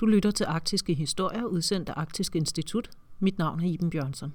Du 0.00 0.06
lytter 0.06 0.30
til 0.30 0.44
Arktiske 0.44 0.94
Historier, 0.94 1.44
udsendt 1.44 1.88
af 1.88 1.92
Arktisk 1.96 2.36
Institut. 2.36 2.90
Mit 3.20 3.38
navn 3.38 3.60
er 3.60 3.64
Iben 3.64 3.90
Bjørnsson. 3.90 4.32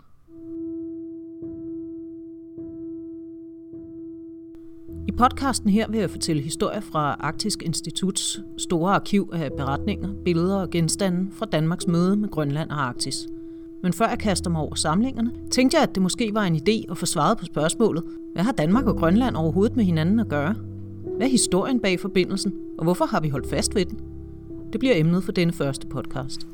I 5.08 5.12
podcasten 5.12 5.70
her 5.70 5.90
vil 5.90 6.00
jeg 6.00 6.10
fortælle 6.10 6.42
historier 6.42 6.80
fra 6.80 7.16
Arktisk 7.20 7.64
Instituts 7.64 8.40
store 8.58 8.94
arkiv 8.94 9.30
af 9.34 9.52
beretninger, 9.58 10.10
billeder 10.26 10.62
og 10.62 10.70
genstande 10.70 11.32
fra 11.32 11.46
Danmarks 11.46 11.88
møde 11.88 12.16
med 12.16 12.30
Grønland 12.30 12.70
og 12.70 12.82
Arktis. 12.82 13.28
Men 13.84 13.94
før 13.94 14.08
jeg 14.10 14.20
kaster 14.20 14.50
mig 14.50 14.62
over 14.62 14.76
samlingerne, 14.76 15.32
tænkte 15.52 15.78
jeg, 15.78 15.84
at 15.84 15.96
det 15.96 16.04
måske 16.04 16.34
var 16.34 16.44
en 16.44 16.56
idé 16.56 16.92
at 16.92 16.98
få 16.98 17.06
svaret 17.06 17.38
på 17.38 17.46
spørgsmålet, 17.46 18.04
hvad 18.34 18.44
har 18.44 18.52
Danmark 18.52 18.86
og 18.86 18.98
Grønland 18.98 19.36
overhovedet 19.36 19.76
med 19.76 19.86
hinanden 19.86 20.20
at 20.20 20.28
gøre? 20.28 20.56
Hvad 21.18 21.28
er 21.28 21.32
historien 21.32 21.80
bag 21.80 22.00
forbindelsen, 22.00 22.54
og 22.78 22.84
hvorfor 22.84 23.06
har 23.06 23.20
vi 23.20 23.30
holdt 23.30 23.50
fast 23.50 23.76
ved 23.76 23.86
den? 23.86 24.21
Det 24.72 24.80
bliver 24.80 24.96
emnet 24.96 25.24
for 25.24 25.32
denne 25.32 25.54
første 25.54 25.88
podcast. 25.88 26.48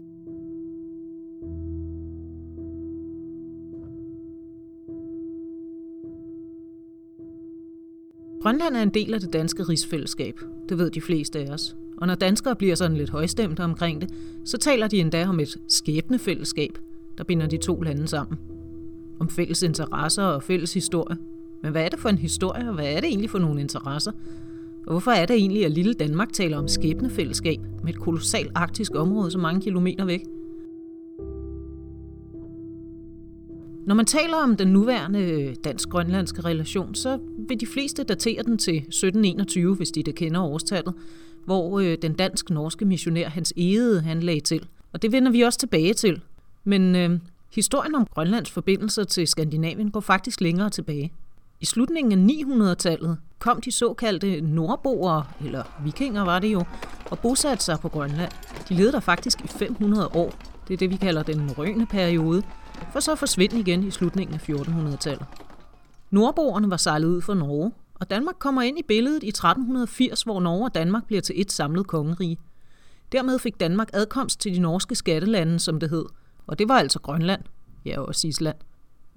Grønland 8.42 8.76
er 8.76 8.82
en 8.82 8.90
del 8.90 9.14
af 9.14 9.20
det 9.20 9.34
danske 9.34 9.64
rigsfællesskab. 9.64 10.40
Det 10.70 10.78
ved 10.78 10.92
de 10.92 11.02
fleste 11.02 11.40
af 11.40 11.50
os. 11.54 11.76
Og 11.98 12.08
når 12.08 12.16
danskere 12.16 12.56
bliver 12.56 12.76
sådan 12.76 12.98
lidt 12.98 13.10
højstemte 13.10 13.64
omkring 13.64 14.02
det, 14.02 14.10
så 14.46 14.58
taler 14.58 14.88
de 14.88 15.00
endda 15.00 15.28
om 15.28 15.40
et 15.40 15.58
skæbnefællesskab, 15.68 16.78
der 17.18 17.24
binder 17.24 17.48
de 17.48 17.58
to 17.58 17.82
lande 17.82 18.08
sammen. 18.08 18.40
Om 19.20 19.30
fælles 19.30 19.64
interesser 19.64 20.24
og 20.24 20.44
fælles 20.44 20.74
historie. 20.74 21.18
Men 21.64 21.72
hvad 21.72 21.86
er 21.86 21.90
det 21.90 22.00
for 22.00 22.10
en 22.10 22.18
historie, 22.18 22.70
og 22.70 22.76
hvad 22.76 22.94
er 22.94 23.02
det 23.02 23.08
egentlig 23.08 23.30
for 23.30 23.40
nogle 23.40 23.62
interesser? 23.62 24.12
Og 24.88 24.94
hvorfor 24.94 25.12
er 25.12 25.26
det 25.26 25.36
egentlig, 25.36 25.66
at 25.66 25.72
lille 25.72 25.94
Danmark 25.94 26.34
taler 26.34 26.58
om 26.58 26.68
skæbnefællesskab 26.68 27.60
med 27.84 27.94
et 27.94 28.00
kolossalt 28.00 28.52
arktisk 28.56 28.96
område 28.96 29.32
så 29.32 29.38
mange 29.38 29.62
kilometer 29.62 30.06
væk? 30.06 30.22
Når 33.88 33.96
man 33.96 34.06
taler 34.06 34.38
om 34.38 34.58
den 34.58 34.68
nuværende 34.68 35.56
dansk-grønlandske 35.64 36.42
relation, 36.42 36.96
så 36.96 37.20
vil 37.48 37.60
de 37.60 37.68
fleste 37.68 38.04
datere 38.04 38.44
den 38.44 38.58
til 38.58 38.76
1721, 38.76 39.76
hvis 39.76 39.92
de 39.92 40.04
det 40.04 40.16
kender 40.16 40.44
årstallet, 40.44 40.94
hvor 41.46 41.80
øh, 41.80 41.98
den 42.02 42.14
dansk-norske 42.14 42.86
missionær 42.86 43.30
Hans 43.30 43.54
Egede 43.58 44.02
han 44.02 44.20
lagde 44.20 44.40
til. 44.40 44.66
Og 44.94 45.02
det 45.02 45.12
vender 45.12 45.32
vi 45.32 45.42
også 45.42 45.60
tilbage 45.60 45.94
til. 45.94 46.22
Men 46.64 46.96
øh, 46.96 47.20
historien 47.54 47.96
om 47.96 48.06
Grønlands 48.06 48.52
forbindelser 48.52 49.04
til 49.04 49.28
Skandinavien 49.28 49.92
går 49.92 50.00
faktisk 50.00 50.42
længere 50.42 50.70
tilbage. 50.70 51.14
I 51.60 51.66
slutningen 51.66 52.30
af 52.30 52.34
900-tallet 52.34 53.18
kom 53.40 53.62
de 53.62 53.72
såkaldte 53.72 54.42
nordboere, 54.42 55.26
eller 55.46 55.64
vikinger 55.84 56.26
var 56.26 56.40
det 56.40 56.54
jo, 56.54 56.64
og 57.12 57.20
bosatte 57.20 57.64
sig 57.64 57.80
på 57.80 57.90
Grønland. 57.90 58.32
De 58.70 58.74
levede 58.74 58.92
der 58.92 59.00
faktisk 59.00 59.42
i 59.42 59.48
500 59.48 60.08
år. 60.08 60.34
Det 60.68 60.74
er 60.74 60.78
det, 60.78 60.90
vi 60.90 60.96
kalder 60.96 61.24
den 61.24 61.38
norrøne 61.38 61.86
periode, 61.86 62.44
for 62.92 63.00
så 63.00 63.16
forsvinde 63.16 63.60
igen 63.60 63.84
i 63.84 63.92
slutningen 63.92 64.34
af 64.34 64.50
1400-tallet. 64.50 65.26
Nordboerne 66.12 66.70
var 66.70 66.78
sejlet 66.78 67.08
ud 67.08 67.22
fra 67.22 67.34
Norge, 67.34 67.72
og 67.94 68.10
Danmark 68.10 68.36
kommer 68.40 68.62
ind 68.62 68.80
i 68.80 68.84
billedet 68.88 69.24
i 69.24 69.28
1380, 69.28 70.22
hvor 70.22 70.40
Norge 70.40 70.66
og 70.66 70.76
Danmark 70.76 71.06
bliver 71.06 71.22
til 71.22 71.42
et 71.42 71.52
samlet 71.52 71.88
kongerige. 71.88 72.38
Dermed 73.12 73.40
fik 73.40 73.60
Danmark 73.60 73.90
adkomst 73.94 74.40
til 74.40 74.56
de 74.56 74.60
norske 74.60 74.96
skattelande, 74.96 75.60
som 75.60 75.80
det 75.80 75.90
hed, 75.90 76.06
og 76.48 76.60
det 76.60 76.70
var 76.70 76.80
altså 76.80 77.00
Grønland, 77.00 77.42
ja 77.86 78.00
også 78.00 78.28
Island. 78.28 78.58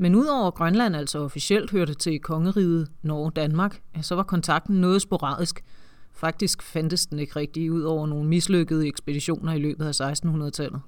Men 0.02 0.14
udover 0.14 0.50
Grønland 0.50 0.96
altså 0.96 1.18
officielt 1.18 1.70
hørte 1.70 1.94
til 1.94 2.20
kongeriget 2.20 2.88
Norge-Danmark, 3.02 3.82
så 4.02 4.14
var 4.14 4.22
kontakten 4.22 4.80
noget 4.80 5.02
sporadisk. 5.02 5.64
Faktisk 6.12 6.62
fandtes 6.62 7.06
den 7.06 7.18
ikke 7.18 7.36
rigtig 7.36 7.72
ud 7.72 7.82
over 7.82 8.06
nogle 8.06 8.28
mislykkede 8.28 8.86
ekspeditioner 8.86 9.52
i 9.52 9.58
løbet 9.58 9.84
af 9.84 10.00
1600-tallet. 10.00 10.80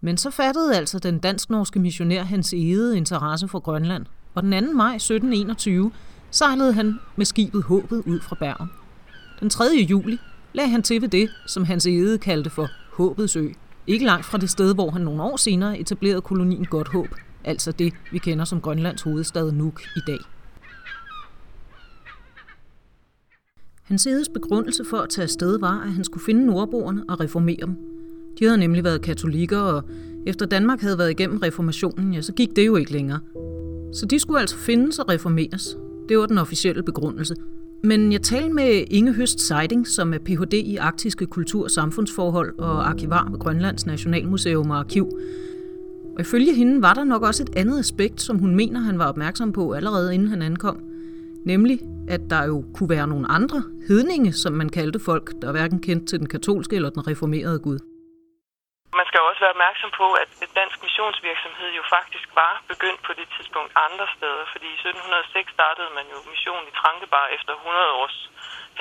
Men 0.00 0.16
så 0.16 0.30
fattede 0.30 0.76
altså 0.76 0.98
den 0.98 1.18
dansk-norske 1.18 1.78
missionær 1.78 2.22
Hans 2.22 2.52
Ede 2.52 2.96
interesse 2.96 3.48
for 3.48 3.58
Grønland, 3.58 4.06
og 4.34 4.42
den 4.42 4.66
2. 4.66 4.72
maj 4.72 4.94
1721 4.94 5.92
sejlede 6.30 6.72
han 6.72 6.98
med 7.16 7.26
skibet 7.26 7.62
Håbet 7.62 8.02
ud 8.06 8.20
fra 8.20 8.36
Bergen. 8.40 8.70
Den 9.40 9.50
3. 9.50 9.64
juli 9.90 10.18
lagde 10.52 10.70
han 10.70 10.82
til 10.82 11.02
ved 11.02 11.08
det, 11.08 11.30
som 11.46 11.64
Hans 11.64 11.86
Ede 11.86 12.18
kaldte 12.18 12.50
for 12.50 12.68
Håbets 12.92 13.36
Ø, 13.36 13.48
ikke 13.86 14.04
langt 14.04 14.26
fra 14.26 14.38
det 14.38 14.50
sted, 14.50 14.74
hvor 14.74 14.90
han 14.90 15.00
nogle 15.00 15.22
år 15.22 15.36
senere 15.36 15.78
etablerede 15.78 16.20
kolonien 16.20 16.64
Godt 16.64 16.88
Håb, 16.88 17.08
altså 17.46 17.72
det, 17.72 17.92
vi 18.12 18.18
kender 18.18 18.44
som 18.44 18.60
Grønlands 18.60 19.02
hovedstad 19.02 19.52
Nuuk 19.52 19.82
i 19.96 20.00
dag. 20.06 20.18
Hans 23.82 24.06
Edes 24.06 24.28
begrundelse 24.28 24.84
for 24.90 24.96
at 24.96 25.08
tage 25.08 25.22
afsted 25.22 25.58
var, 25.58 25.80
at 25.80 25.92
han 25.92 26.04
skulle 26.04 26.24
finde 26.24 26.46
nordboerne 26.46 27.04
og 27.08 27.20
reformere 27.20 27.60
dem. 27.60 27.76
De 28.38 28.44
havde 28.44 28.58
nemlig 28.58 28.84
været 28.84 29.02
katolikker, 29.02 29.58
og 29.58 29.82
efter 30.26 30.46
Danmark 30.46 30.80
havde 30.80 30.98
været 30.98 31.10
igennem 31.10 31.38
reformationen, 31.38 32.14
ja, 32.14 32.22
så 32.22 32.32
gik 32.32 32.56
det 32.56 32.66
jo 32.66 32.76
ikke 32.76 32.92
længere. 32.92 33.20
Så 33.92 34.06
de 34.06 34.18
skulle 34.18 34.40
altså 34.40 34.56
findes 34.56 34.98
og 34.98 35.08
reformeres. 35.08 35.76
Det 36.08 36.18
var 36.18 36.26
den 36.26 36.38
officielle 36.38 36.82
begrundelse. 36.82 37.34
Men 37.84 38.12
jeg 38.12 38.22
talte 38.22 38.52
med 38.52 38.84
Inge 38.90 39.12
Høst 39.12 39.40
Seiding, 39.40 39.86
som 39.86 40.14
er 40.14 40.18
Ph.D. 40.18 40.54
i 40.54 40.76
arktiske 40.76 41.26
kultur- 41.26 41.64
og 41.64 41.70
samfundsforhold 41.70 42.58
og 42.58 42.88
arkivar 42.88 43.28
ved 43.30 43.38
Grønlands 43.38 43.86
Nationalmuseum 43.86 44.70
og 44.70 44.78
Arkiv. 44.78 45.10
Og 46.16 46.20
ifølge 46.26 46.52
hende 46.60 46.76
var 46.86 46.94
der 46.98 47.04
nok 47.04 47.22
også 47.28 47.42
et 47.42 47.56
andet 47.62 47.78
aspekt, 47.84 48.18
som 48.28 48.36
hun 48.44 48.52
mener, 48.60 48.80
han 48.88 48.98
var 49.02 49.08
opmærksom 49.12 49.48
på 49.58 49.64
allerede 49.78 50.14
inden 50.14 50.30
han 50.34 50.42
ankom. 50.50 50.78
Nemlig, 51.52 51.78
at 52.14 52.22
der 52.32 52.42
jo 52.52 52.56
kunne 52.74 52.92
være 52.96 53.08
nogle 53.12 53.26
andre 53.38 53.60
hedninge, 53.90 54.30
som 54.42 54.52
man 54.60 54.68
kaldte 54.78 55.00
folk, 55.08 55.26
der 55.42 55.54
hverken 55.56 55.78
kendte 55.86 56.06
til 56.08 56.18
den 56.22 56.28
katolske 56.34 56.74
eller 56.76 56.90
den 56.96 57.02
reformerede 57.10 57.60
Gud. 57.66 57.78
Man 58.98 59.06
skal 59.08 59.20
også 59.28 59.40
være 59.44 59.54
opmærksom 59.56 59.90
på, 60.00 60.06
at 60.22 60.30
dansk 60.60 60.76
missionsvirksomhed 60.86 61.70
jo 61.78 61.84
faktisk 61.96 62.28
var 62.42 62.54
begyndt 62.72 63.00
på 63.08 63.12
det 63.18 63.28
tidspunkt 63.36 63.70
andre 63.86 64.06
steder, 64.16 64.44
fordi 64.52 64.68
i 64.76 64.78
1706 64.80 65.56
startede 65.58 65.90
man 65.98 66.06
jo 66.12 66.18
mission 66.32 66.64
i 66.70 66.72
Trankebar 66.80 67.26
efter 67.36 67.52
100 67.54 68.00
års 68.00 68.18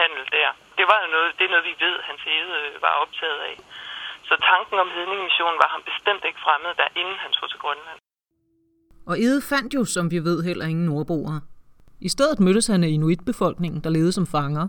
handel 0.02 0.24
der. 0.38 0.50
Det 0.80 0.86
var 0.92 1.00
jo 1.04 1.08
noget, 1.16 1.30
det 1.38 1.44
er 1.46 1.54
noget, 1.54 1.70
vi 1.72 1.76
ved, 1.86 1.96
hans 2.10 2.22
hede 2.30 2.52
øh, 2.62 2.72
var 2.86 2.94
optaget 3.04 3.40
af. 3.50 3.56
Så 4.30 4.36
tanken 4.52 4.78
om 4.84 4.90
hedningemissionen 4.98 5.58
var 5.64 5.70
ham 5.74 5.84
bestemt 5.90 6.24
ikke 6.30 6.42
fremmed, 6.46 6.72
der 6.82 6.88
inden 7.02 7.18
han 7.24 7.32
tog 7.38 7.48
til 7.50 7.60
Grønland. 7.64 8.00
Og 9.10 9.16
Ede 9.26 9.42
fandt 9.52 9.74
jo, 9.78 9.82
som 9.96 10.12
vi 10.14 10.20
ved, 10.20 10.38
heller 10.44 10.66
ingen 10.66 10.86
nordboere. 10.86 11.42
I 12.02 12.10
stedet 12.10 12.40
mødtes 12.40 12.68
han 12.68 12.84
af 12.84 12.88
inuitbefolkningen, 12.88 13.80
der 13.84 13.90
levede 13.90 14.12
som 14.12 14.28
fanger. 14.28 14.68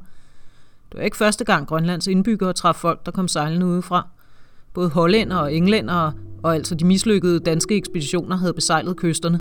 Det 0.88 0.98
var 0.98 1.04
ikke 1.04 1.16
første 1.16 1.44
gang 1.44 1.68
Grønlands 1.68 2.06
indbyggere 2.06 2.52
traf 2.52 2.74
folk, 2.74 3.06
der 3.06 3.12
kom 3.12 3.28
sejlende 3.28 3.66
udefra. 3.66 4.08
Både 4.74 4.90
hollænder 4.90 5.36
og 5.36 5.54
englænder, 5.54 6.12
og 6.44 6.54
altså 6.54 6.74
de 6.74 6.86
mislykkede 6.86 7.40
danske 7.40 7.76
ekspeditioner, 7.76 8.36
havde 8.36 8.54
besejlet 8.54 8.96
kysterne. 8.96 9.40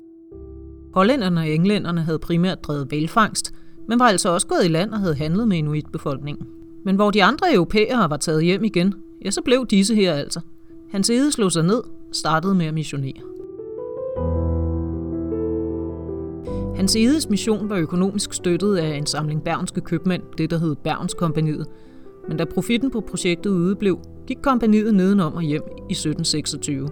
Hollænderne 0.94 1.40
og 1.40 1.48
englænderne 1.48 2.02
havde 2.02 2.18
primært 2.18 2.64
drevet 2.64 2.90
velfangst, 2.90 3.52
men 3.88 3.98
var 3.98 4.06
altså 4.06 4.28
også 4.28 4.46
gået 4.46 4.64
i 4.64 4.68
land 4.68 4.92
og 4.92 4.98
havde 4.98 5.16
handlet 5.16 5.48
med 5.48 5.56
inuitbefolkningen. 5.56 6.46
Men 6.84 6.96
hvor 6.96 7.10
de 7.10 7.24
andre 7.24 7.54
europæere 7.54 8.10
var 8.10 8.16
taget 8.16 8.44
hjem 8.44 8.64
igen, 8.64 8.94
ja, 9.24 9.30
så 9.30 9.42
blev 9.42 9.66
disse 9.66 9.94
her 9.94 10.14
altså. 10.14 10.40
Hans 10.90 11.10
Ede 11.10 11.32
slog 11.32 11.52
sig 11.52 11.62
ned 11.62 11.82
startede 12.12 12.54
med 12.54 12.66
at 12.66 12.74
missionere. 12.74 13.36
Hans 16.76 16.96
Edes 16.96 17.30
mission 17.30 17.68
var 17.68 17.76
økonomisk 17.76 18.32
støttet 18.34 18.76
af 18.76 18.96
en 18.96 19.06
samling 19.06 19.42
bergenske 19.42 19.80
købmænd, 19.80 20.22
det 20.38 20.50
der 20.50 20.58
hed 20.58 20.76
Bergenskompaniet. 20.84 21.66
Men 22.28 22.36
da 22.36 22.44
profitten 22.44 22.90
på 22.90 23.00
projektet 23.00 23.50
udeblev, 23.50 23.98
gik 24.26 24.36
kompaniet 24.42 24.94
nedenom 24.94 25.34
og 25.34 25.42
hjem 25.42 25.62
i 25.88 25.92
1726. 25.92 26.88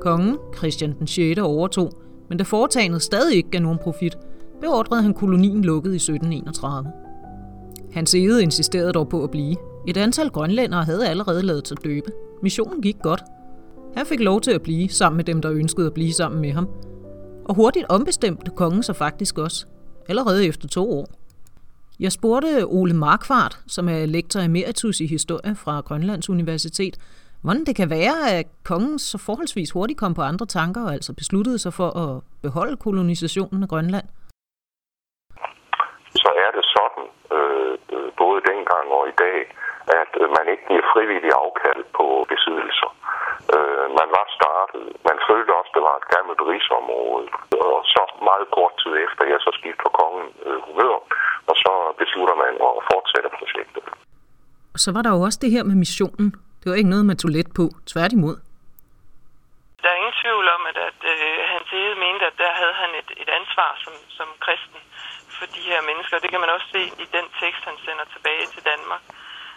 Kongen, 0.00 0.38
Christian 0.56 0.94
den 0.98 1.06
6. 1.06 1.40
overtog, 1.40 1.92
men 2.28 2.38
da 2.38 2.44
foretagendet 2.44 3.02
stadig 3.02 3.36
ikke 3.36 3.50
gav 3.50 3.60
nogen 3.60 3.78
profit, 3.82 4.16
beordrede 4.60 5.02
han 5.02 5.14
kolonien 5.14 5.64
lukket 5.64 5.92
i 5.92 5.96
1731. 5.96 6.92
Hans 7.92 8.14
Ede 8.14 8.42
insisterede 8.42 8.92
dog 8.92 9.08
på 9.08 9.24
at 9.24 9.30
blive. 9.30 9.56
Et 9.88 9.96
antal 9.96 10.30
grønlændere 10.30 10.84
havde 10.84 11.08
allerede 11.08 11.42
lavet 11.42 11.68
sig 11.68 11.84
døbe. 11.84 12.12
Missionen 12.42 12.82
gik 12.82 12.96
godt. 13.02 13.22
Han 13.96 14.06
fik 14.06 14.20
lov 14.20 14.40
til 14.40 14.50
at 14.50 14.62
blive 14.62 14.88
sammen 14.88 15.16
med 15.16 15.24
dem, 15.24 15.42
der 15.42 15.52
ønskede 15.52 15.86
at 15.86 15.94
blive 15.94 16.12
sammen 16.12 16.40
med 16.40 16.52
ham. 16.52 16.68
Og 17.44 17.54
hurtigt 17.54 17.86
ombestemte 17.88 18.50
kongen 18.50 18.82
sig 18.82 18.96
faktisk 18.96 19.38
også. 19.38 19.66
Allerede 20.08 20.46
efter 20.46 20.68
to 20.68 20.90
år. 20.90 21.06
Jeg 22.00 22.12
spurgte 22.12 22.66
Ole 22.66 22.94
Markvart, 22.94 23.60
som 23.66 23.88
er 23.88 24.06
lektor 24.06 24.40
emeritus 24.40 25.00
i 25.00 25.06
historie 25.06 25.54
fra 25.54 25.80
Grønlands 25.80 26.30
Universitet, 26.30 26.96
hvordan 27.42 27.64
det 27.64 27.76
kan 27.76 27.90
være, 27.90 28.30
at 28.30 28.46
kongen 28.64 28.98
så 28.98 29.18
forholdsvis 29.18 29.70
hurtigt 29.70 29.98
kom 29.98 30.14
på 30.14 30.22
andre 30.22 30.46
tanker 30.46 30.82
og 30.82 30.92
altså 30.92 31.12
besluttede 31.12 31.58
sig 31.58 31.72
for 31.72 31.90
at 31.90 32.22
beholde 32.42 32.76
kolonisationen 32.76 33.62
af 33.62 33.68
Grønland. 33.68 34.04
Så 36.22 36.28
er 36.44 36.50
det 36.56 36.64
både 38.22 38.38
dengang 38.50 38.86
og 38.98 39.04
i 39.12 39.16
dag, 39.24 39.38
at 40.00 40.10
man 40.36 40.46
ikke 40.52 40.64
giver 40.70 40.84
frivillig 40.94 41.32
afkald 41.44 41.82
på 41.98 42.06
besiddelser. 42.32 42.90
Øh, 43.54 43.86
man 44.00 44.08
var 44.16 44.26
startet. 44.38 44.84
Man 45.08 45.18
følte 45.28 45.50
også, 45.58 45.70
at 45.72 45.76
det 45.76 45.82
var 45.88 45.96
et 45.98 46.08
gammelt 46.14 46.40
rigsområde. 46.50 47.26
Og 47.66 47.80
så 47.94 48.02
meget 48.28 48.46
kort 48.56 48.74
tid 48.82 48.92
efter, 49.06 49.22
jeg 49.32 49.40
så 49.46 49.50
skifter 49.58 49.88
kongen 50.00 50.26
øh, 50.46 50.58
humør, 50.66 50.96
og 51.50 51.56
så 51.64 51.72
beslutter 52.02 52.36
man 52.44 52.52
at 52.68 52.72
fortsætte 52.90 53.28
projektet. 53.38 53.84
Og 54.74 54.78
så 54.84 54.88
var 54.94 55.02
der 55.02 55.12
jo 55.16 55.20
også 55.26 55.38
det 55.44 55.50
her 55.54 55.64
med 55.70 55.76
missionen. 55.84 56.28
Det 56.60 56.66
var 56.70 56.76
ikke 56.80 56.94
noget, 56.94 57.06
man 57.10 57.18
tog 57.22 57.30
let 57.38 57.50
på. 57.58 57.64
Tværtimod. 57.92 58.36
Der 59.82 59.88
er 59.92 59.96
ingen 60.00 60.18
tvivl 60.22 60.46
om, 60.56 60.62
at, 60.70 60.78
at 60.88 61.00
øh, 61.12 61.36
hans 61.52 61.70
mente, 62.04 62.24
at 62.30 62.36
der 62.42 62.52
havde 62.60 62.76
han 62.82 62.90
et, 63.00 63.10
et 63.22 63.30
ansvar 63.38 63.70
som, 63.84 63.94
som 64.18 64.28
kristen 64.44 64.80
for 65.38 65.46
de 65.56 65.62
her 65.70 65.80
mennesker. 65.88 66.22
Det 66.24 66.30
kan 66.32 66.42
man 66.44 66.54
også 66.56 66.68
se 66.74 66.82
i 67.04 67.06
den 67.16 67.26
tekst, 67.42 67.62
han 67.68 67.78
sender 67.86 68.06
tilbage 68.14 68.46
til 68.54 68.62
Danmark. 68.72 69.02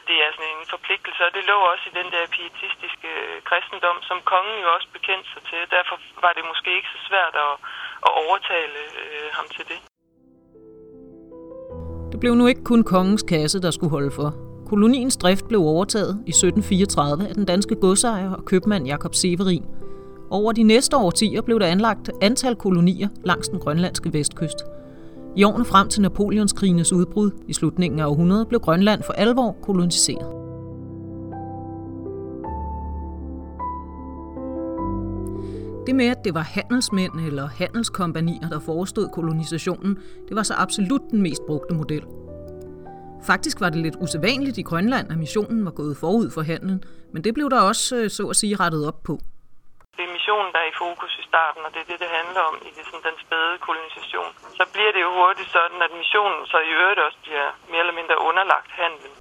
Det 0.10 0.18
er 0.26 0.30
sådan 0.36 0.54
en 0.58 0.68
forpligtelse, 0.76 1.22
og 1.28 1.31
det 1.36 1.44
lå 1.52 1.58
også 1.72 1.86
i 1.92 1.94
den 2.00 2.08
der 2.16 2.24
pietistiske 2.38 3.10
øh, 3.26 3.36
kristendom, 3.50 3.98
som 4.10 4.18
kongen 4.34 4.58
jo 4.64 4.70
også 4.76 4.90
bekendte 4.98 5.28
sig 5.34 5.44
til. 5.50 5.60
Derfor 5.78 5.96
var 6.26 6.31
det 6.38 6.44
måske 6.52 6.70
ikke 6.78 6.92
så 6.96 7.00
svært 7.10 7.36
at, 7.46 7.54
at 8.08 8.12
overtale 8.24 8.80
øh, 9.04 9.28
ham 9.38 9.48
til 9.56 9.66
det. 9.72 9.80
Det 12.12 12.20
blev 12.24 12.34
nu 12.36 12.46
ikke 12.52 12.64
kun 12.72 12.82
kongens 12.94 13.24
kasse, 13.34 13.58
der 13.66 13.72
skulle 13.72 13.96
holde 13.98 14.14
for. 14.20 14.30
Koloniens 14.72 15.18
drift 15.24 15.46
blev 15.48 15.62
overtaget 15.74 16.14
i 16.32 16.34
1734 16.42 17.28
af 17.30 17.36
den 17.40 17.46
danske 17.46 17.75
godsejer 17.75 18.30
og 18.38 18.46
købmand 18.46 18.84
Jakob 18.94 19.14
Severin. 19.16 19.66
Over 20.32 20.52
de 20.52 20.64
næste 20.64 20.98
årtier 20.98 21.42
blev 21.42 21.60
der 21.60 21.68
anlagt 21.68 22.10
antal 22.22 22.56
kolonier 22.56 23.10
langs 23.25 23.48
den 23.50 23.60
grønlandske 23.60 24.14
vestkyst. 24.14 24.60
I 25.39 25.44
årene 25.44 25.65
frem 25.65 25.89
til 25.89 26.01
Napoleonskrigenes 26.01 26.94
udbrud 26.94 27.31
i 27.47 27.53
slutningen 27.53 28.00
af 28.00 28.06
århundredet 28.06 28.47
blev 28.47 28.59
Grønland 28.59 29.03
for 29.03 29.13
alvor 29.13 29.57
koloniseret. 29.62 30.27
Det 35.88 35.95
med, 35.95 36.06
at 36.06 36.18
det 36.24 36.33
var 36.33 36.41
handelsmænd 36.41 37.12
eller 37.27 37.47
handelskompanier, 37.47 38.50
der 38.50 38.59
forestod 38.59 39.07
kolonisationen, 39.13 39.97
det 40.27 40.36
var 40.36 40.44
så 40.44 40.53
absolut 40.57 41.01
den 41.12 41.21
mest 41.21 41.41
brugte 41.47 41.75
model– 41.75 42.03
Faktisk 43.24 43.62
var 43.62 43.69
det 43.69 43.81
lidt 43.81 43.95
usædvanligt 44.01 44.57
i 44.57 44.62
Grønland, 44.62 45.12
at 45.12 45.18
missionen 45.18 45.65
var 45.65 45.71
gået 45.71 45.97
forud 45.97 46.30
for 46.30 46.41
handlen, 46.41 46.83
men 47.13 47.24
det 47.24 47.33
blev 47.33 47.50
der 47.50 47.59
også, 47.59 47.95
øh, 47.95 48.09
så 48.09 48.27
at 48.27 48.36
sige, 48.36 48.56
rettet 48.56 48.88
op 48.88 49.03
på. 49.03 49.19
Det 50.00 50.07
er 50.10 50.18
missionen, 50.19 50.50
der 50.56 50.60
er 50.66 50.69
i 50.74 50.80
fokus 50.86 51.12
i 51.22 51.24
starten, 51.31 51.62
og 51.66 51.69
det 51.74 51.80
er 51.84 51.88
det, 51.92 51.98
det 52.04 52.12
handler 52.19 52.42
om 52.50 52.56
i 52.68 52.69
det, 52.75 52.84
sådan, 52.90 53.04
den 53.10 53.18
spæde 53.25 53.54
kolonisation. 53.68 54.31
Så 54.60 54.63
bliver 54.74 54.92
det 54.96 55.01
jo 55.06 55.12
hurtigt 55.19 55.50
sådan, 55.57 55.80
at 55.86 55.92
missionen 56.01 56.42
så 56.51 56.57
i 56.69 56.72
øvrigt 56.80 57.01
også 57.07 57.19
bliver 57.25 57.48
mere 57.72 57.84
eller 57.86 57.98
mindre 58.00 58.16
underlagt 58.30 58.72
handlen. 58.81 59.12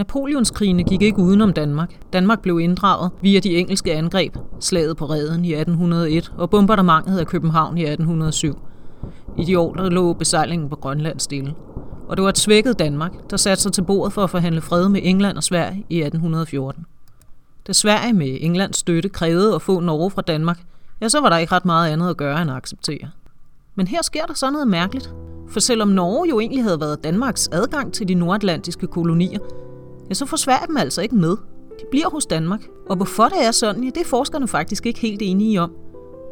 Napoleonskrigene 0.00 0.84
gik 0.90 1.02
ikke 1.08 1.20
udenom 1.26 1.52
Danmark. 1.62 1.90
Danmark 2.16 2.40
blev 2.44 2.56
inddraget 2.66 3.08
via 3.26 3.40
de 3.46 3.52
engelske 3.60 3.90
angreb, 4.00 4.32
slaget 4.68 4.94
på 5.00 5.04
Reden 5.12 5.42
i 5.50 5.52
1801 5.54 6.32
og 6.42 6.46
bombardementet 6.54 7.16
af 7.22 7.26
København 7.32 7.74
i 7.78 7.82
1807. 7.82 8.54
I 9.40 9.42
de 9.48 9.54
år, 9.64 9.72
der 9.78 9.90
lå 9.98 10.04
besejlingen 10.22 10.68
på 10.72 10.76
Grønland 10.76 11.18
stille 11.28 11.52
og 12.08 12.16
det 12.16 12.22
var 12.22 12.28
et 12.28 12.38
svækket 12.38 12.78
Danmark, 12.78 13.12
der 13.30 13.36
satte 13.36 13.62
sig 13.62 13.72
til 13.72 13.84
bordet 13.84 14.12
for 14.12 14.24
at 14.24 14.30
forhandle 14.30 14.60
fred 14.60 14.88
med 14.88 15.00
England 15.04 15.36
og 15.36 15.42
Sverige 15.42 15.86
i 15.90 15.98
1814. 16.00 16.86
Da 17.66 17.72
Sverige 17.72 18.12
med 18.12 18.38
Englands 18.40 18.76
støtte 18.76 19.08
krævede 19.08 19.54
at 19.54 19.62
få 19.62 19.80
Norge 19.80 20.10
fra 20.10 20.22
Danmark, 20.22 20.58
ja, 21.00 21.08
så 21.08 21.20
var 21.20 21.28
der 21.28 21.36
ikke 21.36 21.52
ret 21.52 21.64
meget 21.64 21.92
andet 21.92 22.10
at 22.10 22.16
gøre 22.16 22.42
end 22.42 22.50
at 22.50 22.56
acceptere. 22.56 23.10
Men 23.74 23.86
her 23.86 24.02
sker 24.02 24.26
der 24.26 24.34
så 24.34 24.50
noget 24.50 24.68
mærkeligt. 24.68 25.14
For 25.48 25.60
selvom 25.60 25.88
Norge 25.88 26.28
jo 26.28 26.40
egentlig 26.40 26.62
havde 26.62 26.80
været 26.80 27.04
Danmarks 27.04 27.48
adgang 27.52 27.92
til 27.92 28.08
de 28.08 28.14
nordatlantiske 28.14 28.86
kolonier, 28.86 29.38
ja, 30.08 30.14
så 30.14 30.26
får 30.26 30.36
Sverige 30.36 30.66
dem 30.66 30.76
altså 30.76 31.02
ikke 31.02 31.14
med. 31.14 31.36
De 31.80 31.84
bliver 31.90 32.10
hos 32.10 32.26
Danmark. 32.26 32.60
Og 32.88 32.96
hvorfor 32.96 33.24
det 33.24 33.46
er 33.46 33.50
sådan, 33.50 33.84
ja, 33.84 33.90
det 33.90 34.00
er 34.00 34.08
forskerne 34.08 34.48
faktisk 34.48 34.86
ikke 34.86 35.00
helt 35.00 35.22
enige 35.22 35.60
om. 35.60 35.72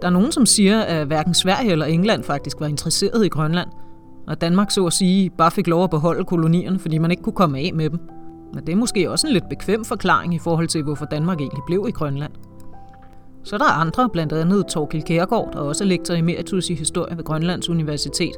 Der 0.02 0.08
er 0.08 0.12
nogen, 0.12 0.32
som 0.32 0.46
siger, 0.46 0.80
at 0.80 1.06
hverken 1.06 1.34
Sverige 1.34 1.72
eller 1.72 1.86
England 1.86 2.24
faktisk 2.24 2.60
var 2.60 2.66
interesseret 2.66 3.26
i 3.26 3.28
Grønland– 3.28 3.68
og 4.26 4.40
Danmark 4.40 4.70
så 4.70 4.86
at 4.86 4.92
sige 4.92 5.30
bare 5.30 5.50
fik 5.50 5.66
lov 5.66 5.84
at 5.84 5.90
beholde 5.90 6.24
kolonierne, 6.24 6.78
fordi 6.78 6.98
man 6.98 7.10
ikke 7.10 7.22
kunne 7.22 7.32
komme 7.32 7.58
af 7.58 7.70
med 7.74 7.90
dem. 7.90 8.00
Men 8.54 8.66
det 8.66 8.72
er 8.72 8.76
måske 8.76 9.10
også 9.10 9.26
en 9.26 9.32
lidt 9.32 9.48
bekvem 9.48 9.84
forklaring 9.84 10.34
i 10.34 10.38
forhold 10.38 10.68
til, 10.68 10.82
hvorfor 10.82 11.04
Danmark 11.04 11.40
egentlig 11.40 11.62
blev 11.66 11.86
i 11.88 11.90
Grønland. 11.90 12.32
Så 13.44 13.58
der 13.58 13.64
er 13.64 13.80
andre, 13.80 14.08
blandt 14.08 14.32
andet 14.32 14.66
Torkil 14.66 15.02
Kærgaard, 15.02 15.52
der 15.52 15.58
også 15.58 15.84
er 15.84 15.88
lektor 15.88 16.14
emeritus 16.14 16.70
i 16.70 16.74
historie 16.74 17.16
ved 17.16 17.24
Grønlands 17.24 17.68
Universitet, 17.68 18.34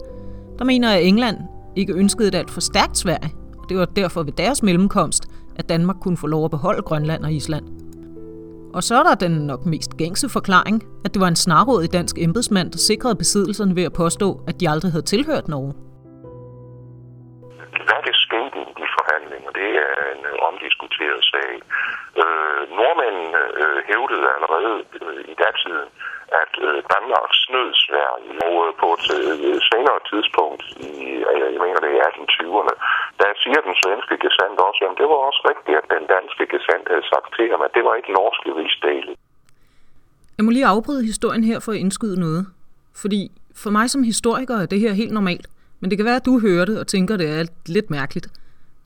der 0.59 0.65
mener, 0.65 0.93
at 0.93 1.07
England 1.07 1.37
ikke 1.77 1.93
ønskede 1.93 2.29
et 2.29 2.35
alt 2.35 2.51
for 2.51 2.61
stærkt 2.61 2.99
Sverige, 2.99 3.33
og 3.59 3.69
det 3.69 3.77
var 3.77 3.85
derfor 3.85 4.23
ved 4.23 4.33
deres 4.33 4.63
mellemkomst, 4.63 5.25
at 5.57 5.69
Danmark 5.69 5.97
kunne 6.01 6.17
få 6.17 6.27
lov 6.27 6.45
at 6.45 6.51
beholde 6.51 6.83
Grønland 6.83 7.25
og 7.25 7.33
Island. 7.33 7.65
Og 8.75 8.85
så 8.85 8.99
er 8.99 9.03
der 9.03 9.15
den 9.15 9.33
nok 9.33 9.67
mest 9.67 9.97
gængse 9.97 10.29
forklaring, 10.29 10.83
at 11.05 11.15
det 11.15 11.21
var 11.21 11.29
en 11.29 11.37
snarråd 11.37 11.83
i 11.83 11.87
dansk 11.87 12.19
embedsmand, 12.19 12.71
der 12.71 12.79
sikrede 12.79 13.15
besiddelserne 13.15 13.77
ved 13.77 13.83
at 13.83 13.93
påstå, 13.93 14.41
at 14.47 14.61
de 14.61 14.69
aldrig 14.69 14.93
havde 14.93 15.05
tilhørt 15.05 15.49
Norge. 15.49 15.73
De 19.45 19.51
det 19.61 19.71
er 19.89 19.95
en 20.15 20.23
øh, 20.31 20.49
omdiskuteret 20.49 21.21
sag. 21.33 21.53
Øh, 22.23 22.61
nordmændene 22.79 23.43
øh, 23.63 23.79
hævdede 23.89 24.27
allerede 24.37 24.75
øh, 25.03 25.21
i 25.33 25.35
datiden, 25.45 25.89
at 26.43 26.53
øh, 26.67 26.77
Danmark 26.95 27.31
snød 27.45 27.69
Sverige 27.85 28.31
og 28.47 28.55
øh, 28.65 28.71
på 28.83 28.89
et 28.97 29.07
øh, 29.19 29.57
senere 29.71 30.01
tidspunkt, 30.11 30.63
i, 30.89 30.91
øh, 31.31 31.47
jeg 31.55 31.61
mener 31.65 31.81
det 31.87 31.93
er 32.03 32.09
1820'erne, 32.13 32.75
der 33.21 33.31
siger 33.43 33.61
den 33.69 33.75
svenske 33.83 34.17
gesandt 34.25 34.57
også, 34.69 34.81
at 34.89 34.99
det 35.01 35.09
var 35.13 35.21
også 35.29 35.41
rigtigt, 35.51 35.77
at 35.81 35.87
den 35.95 36.05
danske 36.17 36.45
gesandt 36.55 36.87
havde 36.93 37.07
sagt 37.13 37.29
til 37.37 37.47
ham, 37.53 37.63
at 37.67 37.73
det 37.77 37.83
var 37.87 37.95
ikke 37.99 38.13
norske 38.21 38.49
rigsdele. 38.59 39.13
Jeg 40.37 40.45
må 40.45 40.51
lige 40.51 40.73
afbryde 40.75 41.03
historien 41.13 41.45
her 41.51 41.59
for 41.65 41.73
at 41.73 41.79
indskyde 41.85 42.21
noget. 42.27 42.43
Fordi 43.03 43.21
for 43.63 43.71
mig 43.71 43.91
som 43.91 44.03
historiker 44.03 44.57
er 44.63 44.67
det 44.67 44.81
her 44.81 44.93
helt 44.93 45.13
normalt. 45.13 45.47
Men 45.81 45.91
det 45.91 45.99
kan 45.99 46.07
være, 46.07 46.21
at 46.23 46.27
du 46.27 46.41
hører 46.41 46.65
det 46.65 46.81
og 46.81 46.87
tænker, 46.87 47.17
det 47.17 47.29
er 47.39 47.45
lidt 47.67 47.91
mærkeligt. 47.91 48.27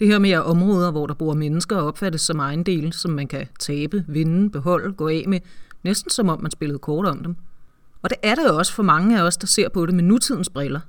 Det 0.01 0.09
her 0.09 0.19
med 0.19 0.35
områder, 0.35 0.91
hvor 0.91 1.07
der 1.07 1.15
bor 1.15 1.35
mennesker 1.35 1.77
opfattes 1.77 2.21
som 2.21 2.39
ejendel, 2.39 2.93
som 2.93 3.11
man 3.11 3.29
kan 3.29 3.47
tabe, 3.59 4.05
vinde, 4.09 4.51
beholde, 4.51 4.93
gå 4.93 5.09
af 5.09 5.25
med, 5.29 5.41
næsten 5.83 6.11
som 6.11 6.29
om 6.29 6.43
man 6.43 6.51
spillede 6.51 6.79
kort 6.79 7.07
om 7.07 7.23
dem. 7.23 7.37
Og 8.03 8.11
det 8.11 8.19
er 8.23 8.35
det 8.35 8.51
også 8.51 8.73
for 8.73 8.83
mange 8.83 9.19
af 9.19 9.23
os, 9.23 9.37
der 9.37 9.47
ser 9.47 9.69
på 9.69 9.87
det 9.87 9.95
med 9.95 10.05
nutidens 10.05 10.49
briller. 10.49 10.81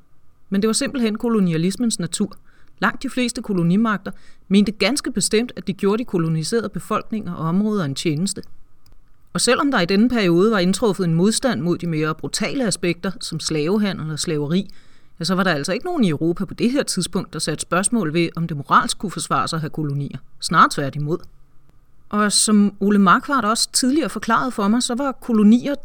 Men 0.50 0.62
det 0.62 0.68
var 0.68 0.74
simpelthen 0.74 1.18
kolonialismens 1.18 2.00
natur. 2.00 2.36
Langt 2.80 3.04
de 3.04 3.10
fleste 3.10 3.42
kolonimagter 3.42 4.12
mente 4.48 4.72
ganske 4.72 5.12
bestemt, 5.12 5.52
at 5.56 5.68
de 5.68 5.74
gjorde 5.74 6.00
de 6.00 6.06
koloniserede 6.06 6.69
befolkninger 6.69 7.34
og 7.34 7.48
områder 7.48 7.86
en 7.86 7.96
tjeneste. 7.96 8.42
Og 9.34 9.42
selvom 9.42 9.72
der 9.72 9.80
i 9.80 9.86
denne 9.86 10.10
periode 10.10 10.52
var 10.52 10.60
indtruffet 10.60 11.06
en 11.06 11.14
modstand 11.14 11.62
mod 11.62 11.78
de 11.78 11.88
mere 11.88 12.16
brutale 12.16 12.68
aspekter, 12.68 13.12
som 13.19 13.40
slavehandel 13.40 14.12
og 14.12 14.19
slaveri, 14.19 14.69
ja, 15.21 15.25
så 15.25 15.35
var 15.35 15.44
der 15.44 15.51
altså 15.51 15.73
ikke 15.73 15.85
nogen 15.85 16.03
i 16.03 16.09
Europa 16.09 16.45
på 16.45 16.53
det 16.53 16.71
her 16.71 16.83
tidspunkt, 16.83 17.33
der 17.33 17.39
satte 17.39 17.62
spørgsmål 17.62 18.13
ved, 18.13 18.29
om 18.35 18.47
det 18.47 18.57
moralsk 18.57 18.97
kunne 18.97 19.12
forsvare 19.12 19.47
sig 19.47 19.57
at 19.57 19.62
have 19.62 19.69
kolonier. 19.69 20.18
Snart 20.39 20.71
tværtimod. 20.71 21.18
Og 22.09 22.31
som 22.31 22.73
Ole 22.79 23.00
Markvart 23.00 23.45
også 23.45 23.71
tidligere 23.71 24.09
forklarede 24.09 24.51
for 24.51 24.68
mig, 24.68 24.83
så 24.83 24.95
var 24.95 25.11
kolonier, 25.11 25.75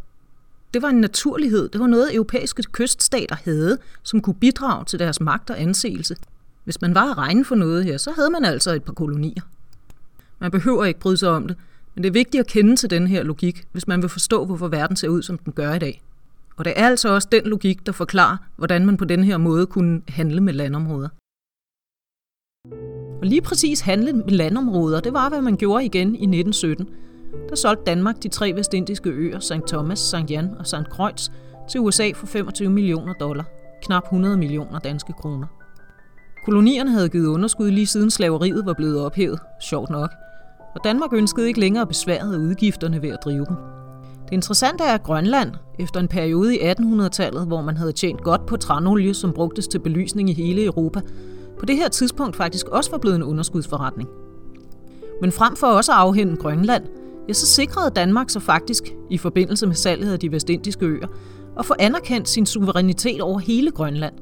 det 0.75 0.83
var 0.83 0.89
en 0.89 1.01
naturlighed. 1.01 1.69
Det 1.69 1.81
var 1.81 1.87
noget, 1.87 2.15
europæiske 2.15 2.63
kyststater 2.63 3.37
havde, 3.45 3.79
som 4.03 4.21
kunne 4.21 4.35
bidrage 4.35 4.85
til 4.85 4.99
deres 4.99 5.21
magt 5.21 5.51
og 5.51 5.61
anseelse. 5.61 6.17
Hvis 6.65 6.81
man 6.81 6.95
var 6.95 7.11
at 7.11 7.19
regne 7.19 7.45
for 7.45 7.55
noget 7.55 7.85
her, 7.85 7.97
så 7.97 8.13
havde 8.13 8.31
man 8.31 8.45
altså 8.45 8.75
et 8.75 8.85
par 8.85 8.93
kolonier. 8.93 9.43
Man 10.39 10.51
behøver 10.51 10.85
ikke 10.85 11.01
bryde 11.01 11.17
sig 11.17 11.29
om 11.29 11.49
det, 11.49 11.57
men 11.95 12.03
det 12.03 12.09
er 12.09 12.13
vigtigt 12.13 12.41
at 12.41 12.47
kende 12.47 12.77
til 12.77 12.91
den 12.91 13.07
her 13.07 13.23
logik, 13.23 13.65
hvis 13.73 13.89
man 13.89 14.03
vil 14.03 14.09
forstå, 14.09 14.45
hvorfor 14.45 14.69
verden 14.69 14.97
ser 14.97 15.09
ud, 15.09 15.23
som 15.23 15.39
den 15.39 15.53
gør 15.53 15.75
i 15.75 15.79
dag. 15.79 16.03
Og 16.59 16.65
det 16.65 16.73
er 16.77 16.87
altså 16.87 17.09
også 17.09 17.29
den 17.33 17.45
logik, 17.45 17.87
der 17.87 17.93
forklarer, 17.93 18.37
hvordan 18.57 18.87
man 18.87 18.97
på 18.97 19.05
den 19.05 19.25
her 19.25 19.37
måde 19.37 19.67
kunne 19.67 20.03
handle 20.09 20.41
med 20.41 20.53
landområder. 20.53 21.09
Og 23.21 23.27
lige 23.27 23.43
præcis 23.43 23.81
handle 23.81 24.13
med 24.13 24.29
landområder, 24.29 25.01
det 25.01 25.13
var, 25.13 25.29
hvad 25.29 25.43
man 25.43 25.57
gjorde 25.57 25.85
igen 25.85 26.09
i 26.09 26.39
1917. 26.39 26.89
Der 27.49 27.57
solgte 27.57 27.85
Danmark 27.85 28.23
de 28.23 28.29
tre 28.29 28.53
vestindiske 28.53 29.11
øer, 29.11 29.39
St. 29.39 29.67
Thomas, 29.69 29.99
St. 29.99 30.31
Jan 30.31 30.51
og 30.59 30.67
St. 30.67 30.91
Croix, 30.91 31.31
til 31.71 31.81
USA 31.81 32.11
for 32.15 32.27
25 32.27 32.71
millioner 32.71 33.13
dollar, 33.13 33.45
knap 33.83 34.03
100 34.03 34.37
millioner 34.37 34.79
danske 34.79 35.13
kroner. 35.13 35.47
Kolonierne 36.45 36.91
havde 36.91 37.09
givet 37.09 37.27
underskud 37.27 37.71
lige 37.71 37.87
siden 37.87 38.11
slaveriet 38.11 38.67
var 38.67 38.73
blevet 38.73 39.01
ophævet, 39.01 39.41
sjovt 39.61 39.91
nok, 39.91 40.11
og 40.75 40.81
Danmark 40.85 41.13
ønskede 41.13 41.49
ikke 41.49 41.61
længere 41.61 41.87
besværet 41.87 42.35
af 42.35 42.39
udgifterne 42.39 43.03
ved 43.03 43.09
at 43.09 43.19
drive 43.25 43.45
dem. 43.45 43.57
Det 44.27 44.33
interessante 44.33 44.85
er, 44.85 44.95
at 44.95 45.03
Grønland, 45.03 45.53
efter 45.79 46.01
en 46.01 46.09
periode 46.09 46.57
i 46.57 46.59
1800-tallet, 46.59 47.47
hvor 47.47 47.63
man 47.63 47.77
havde 47.77 47.93
tjent 47.93 48.23
godt 48.23 48.47
på 48.47 48.57
tranolie, 48.57 49.15
som 49.15 49.33
brugtes 49.33 49.69
til 49.69 49.79
belysning 49.79 50.31
i 50.31 50.33
hele 50.33 50.65
Europa, 50.65 51.01
på 51.59 51.67
det 51.67 51.77
her 51.77 51.89
tidspunkt 51.89 52.37
faktisk 52.37 52.69
også 52.69 52.91
var 52.91 52.99
blevet 52.99 53.17
en 53.17 53.23
underskudsforretning. 53.23 54.09
Men 55.21 55.33
frem 55.33 55.57
for 55.57 55.67
også 55.67 55.93
at 55.93 55.99
afhænde 55.99 56.37
Grønland, 56.37 56.85
ja, 57.29 57.33
så 57.33 57.47
sikrede 57.47 57.91
Danmark 57.91 58.31
sig 58.31 58.43
faktisk, 58.43 58.95
i 59.11 59.19
forbindelse 59.19 59.67
med 59.67 59.75
salget 59.75 60.13
af 60.13 60.19
de 60.19 60.33
vestindiske 60.33 60.87
øer, 60.87 61.07
at 61.59 61.67
få 61.67 61.75
anerkendt 61.79 62.29
sin 62.29 62.47
suverænitet 62.47 63.21
over 63.21 63.39
hele 63.39 63.71
Grønland. 63.71 64.15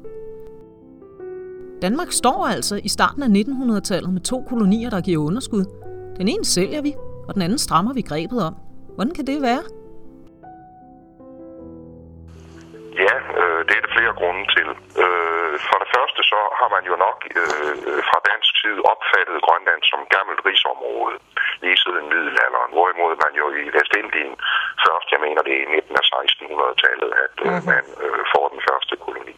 Danmark 1.81 2.11
står 2.11 2.45
altså 2.45 2.79
i 2.83 2.87
starten 2.87 3.23
af 3.23 3.41
1900-tallet 3.41 4.13
med 4.13 4.21
to 4.21 4.43
kolonier, 4.49 4.89
der 4.89 5.01
giver 5.01 5.23
underskud. 5.23 5.65
Den 6.17 6.27
ene 6.27 6.45
sælger 6.45 6.81
vi, 6.81 6.93
og 7.27 7.33
den 7.33 7.41
anden 7.41 7.57
strammer 7.57 7.93
vi 7.93 8.01
grebet 8.01 8.43
om. 8.43 8.55
Hvordan 8.95 9.13
kan 9.13 9.27
det 9.27 9.41
være? 9.41 9.61
Det 13.75 13.81
er 13.83 13.87
det 13.87 13.97
flere 13.99 14.19
grunde 14.21 14.45
til. 14.55 14.69
Øh, 15.03 15.55
for 15.67 15.77
det 15.83 15.89
første 15.95 16.21
så 16.31 16.39
har 16.59 16.69
man 16.75 16.83
jo 16.91 16.95
nok 17.05 17.17
øh, 17.41 17.99
fra 18.09 18.19
dansk 18.29 18.51
side 18.61 18.79
opfattet 18.93 19.45
Grønland 19.45 19.81
som 19.91 20.01
gammelt 20.15 20.41
rigsområde. 20.47 21.15
lige 21.63 21.77
siden 21.83 22.05
middelalderen. 22.13 22.71
Hvorimod 22.77 23.13
man 23.25 23.33
jo 23.41 23.45
i 23.63 23.65
Vestindien 23.77 24.33
først, 24.85 25.07
jeg 25.13 25.21
mener 25.25 25.41
det 25.47 25.53
er 25.55 25.63
i 25.67 25.73
midten 25.75 25.95
af 26.01 26.05
1600-tallet, 26.13 27.09
at 27.25 27.35
mm-hmm. 27.37 27.65
man 27.71 27.85
øh, 28.03 28.21
får 28.33 28.45
den 28.53 28.61
første 28.67 28.93
koloni. 29.03 29.35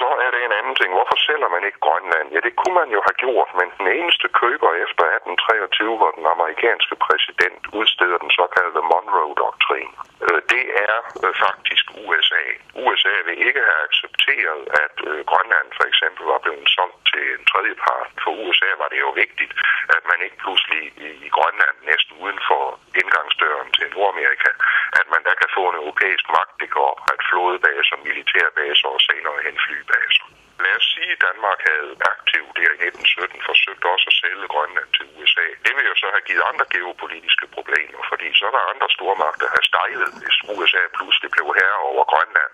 Så 0.00 0.10
er 0.24 0.30
det 0.34 0.40
en 0.44 0.58
anden 0.60 0.74
ting. 0.80 0.90
Hvorfor 0.96 1.18
sælger 1.26 1.50
man 1.54 1.62
ikke 1.68 1.84
Grønland? 1.86 2.26
Ja, 2.34 2.40
det 2.46 2.54
kunne 2.60 2.76
man 2.82 2.90
jo 2.96 3.00
have 3.08 3.18
gjort, 3.24 3.50
men 3.58 3.68
den 3.78 3.88
eneste 3.98 4.26
køber 4.42 4.70
efter 4.84 5.04
1823, 5.04 5.96
hvor 6.00 6.10
den 6.18 6.26
amerikanske 6.34 6.94
præsident 7.06 7.62
udsteder 7.80 8.18
den 8.24 8.32
såkaldte 8.38 8.82
Monroe-doktrin, 8.90 9.90
øh, 10.26 10.40
det 10.52 10.64
er 10.88 10.96
øh, 11.24 11.32
faktisk 11.46 11.84
USA. 12.04 12.44
USA 12.84 13.14
vil 13.26 13.38
ikke 13.48 13.62
have 13.68 13.82
accepteret, 13.88 14.60
at 14.84 14.96
øh, 15.10 15.14
Grønland 15.30 15.68
for 15.78 15.84
eksempel 15.90 16.22
var 16.32 16.40
blevet 16.44 16.68
solgt 16.76 17.00
til 17.12 17.24
en 17.36 17.44
tredje 17.50 17.74
part. 17.84 18.08
For 18.22 18.30
USA 18.44 18.70
var 18.82 18.88
det 18.92 19.00
jo 19.06 19.10
vigtigt, 19.24 19.52
at 19.96 20.02
man 20.10 20.18
ikke 20.24 20.38
pludselig 20.44 20.82
i 21.26 21.28
Grønland, 21.36 21.76
næsten 21.90 22.12
uden 22.22 22.40
for 22.48 22.62
indgangsdøren 23.00 23.68
til 23.76 23.86
Nordamerika, 23.94 24.50
at 24.98 25.06
man 25.12 25.22
der 25.28 25.34
kan 25.40 25.50
få 25.56 25.62
en 25.70 25.80
europæisk 25.82 26.26
magt, 26.36 26.52
det 26.60 26.68
kan 26.72 26.82
oprette 26.92 27.24
flådebaser, 27.30 27.96
militærbaser 28.08 28.88
og 28.94 29.00
senere 29.08 29.38
hen 29.46 29.56
flybaser. 29.66 30.26
Lad 30.64 30.74
os 30.80 30.88
sige, 30.94 31.12
at 31.16 31.22
Danmark 31.28 31.60
havde 31.70 31.90
aktivt 32.12 32.52
der 32.58 32.70
i 32.76 32.78
1917 32.88 33.48
forsøgt 33.50 33.84
også 33.92 34.06
at 34.10 34.18
sælge 34.22 34.46
Grønland 34.54 34.90
til 34.96 35.06
USA. 35.16 35.46
Det 35.66 35.72
vil 35.76 35.90
jo 35.90 35.96
så 36.02 36.08
have 36.14 36.26
givet 36.28 36.48
andre 36.50 36.66
geopolitiske 36.74 37.46
problemer, 37.56 38.00
fordi 38.10 38.28
så 38.40 38.48
var 38.56 38.70
andre 38.72 38.88
stormagter 38.96 39.46
have 39.54 39.66
stejlet, 39.70 40.10
hvis 40.20 40.36
USA 40.54 40.82
pludselig 40.96 41.30
blev 41.34 41.46
herre 41.58 41.80
over 41.90 42.04
Grønland 42.12 42.52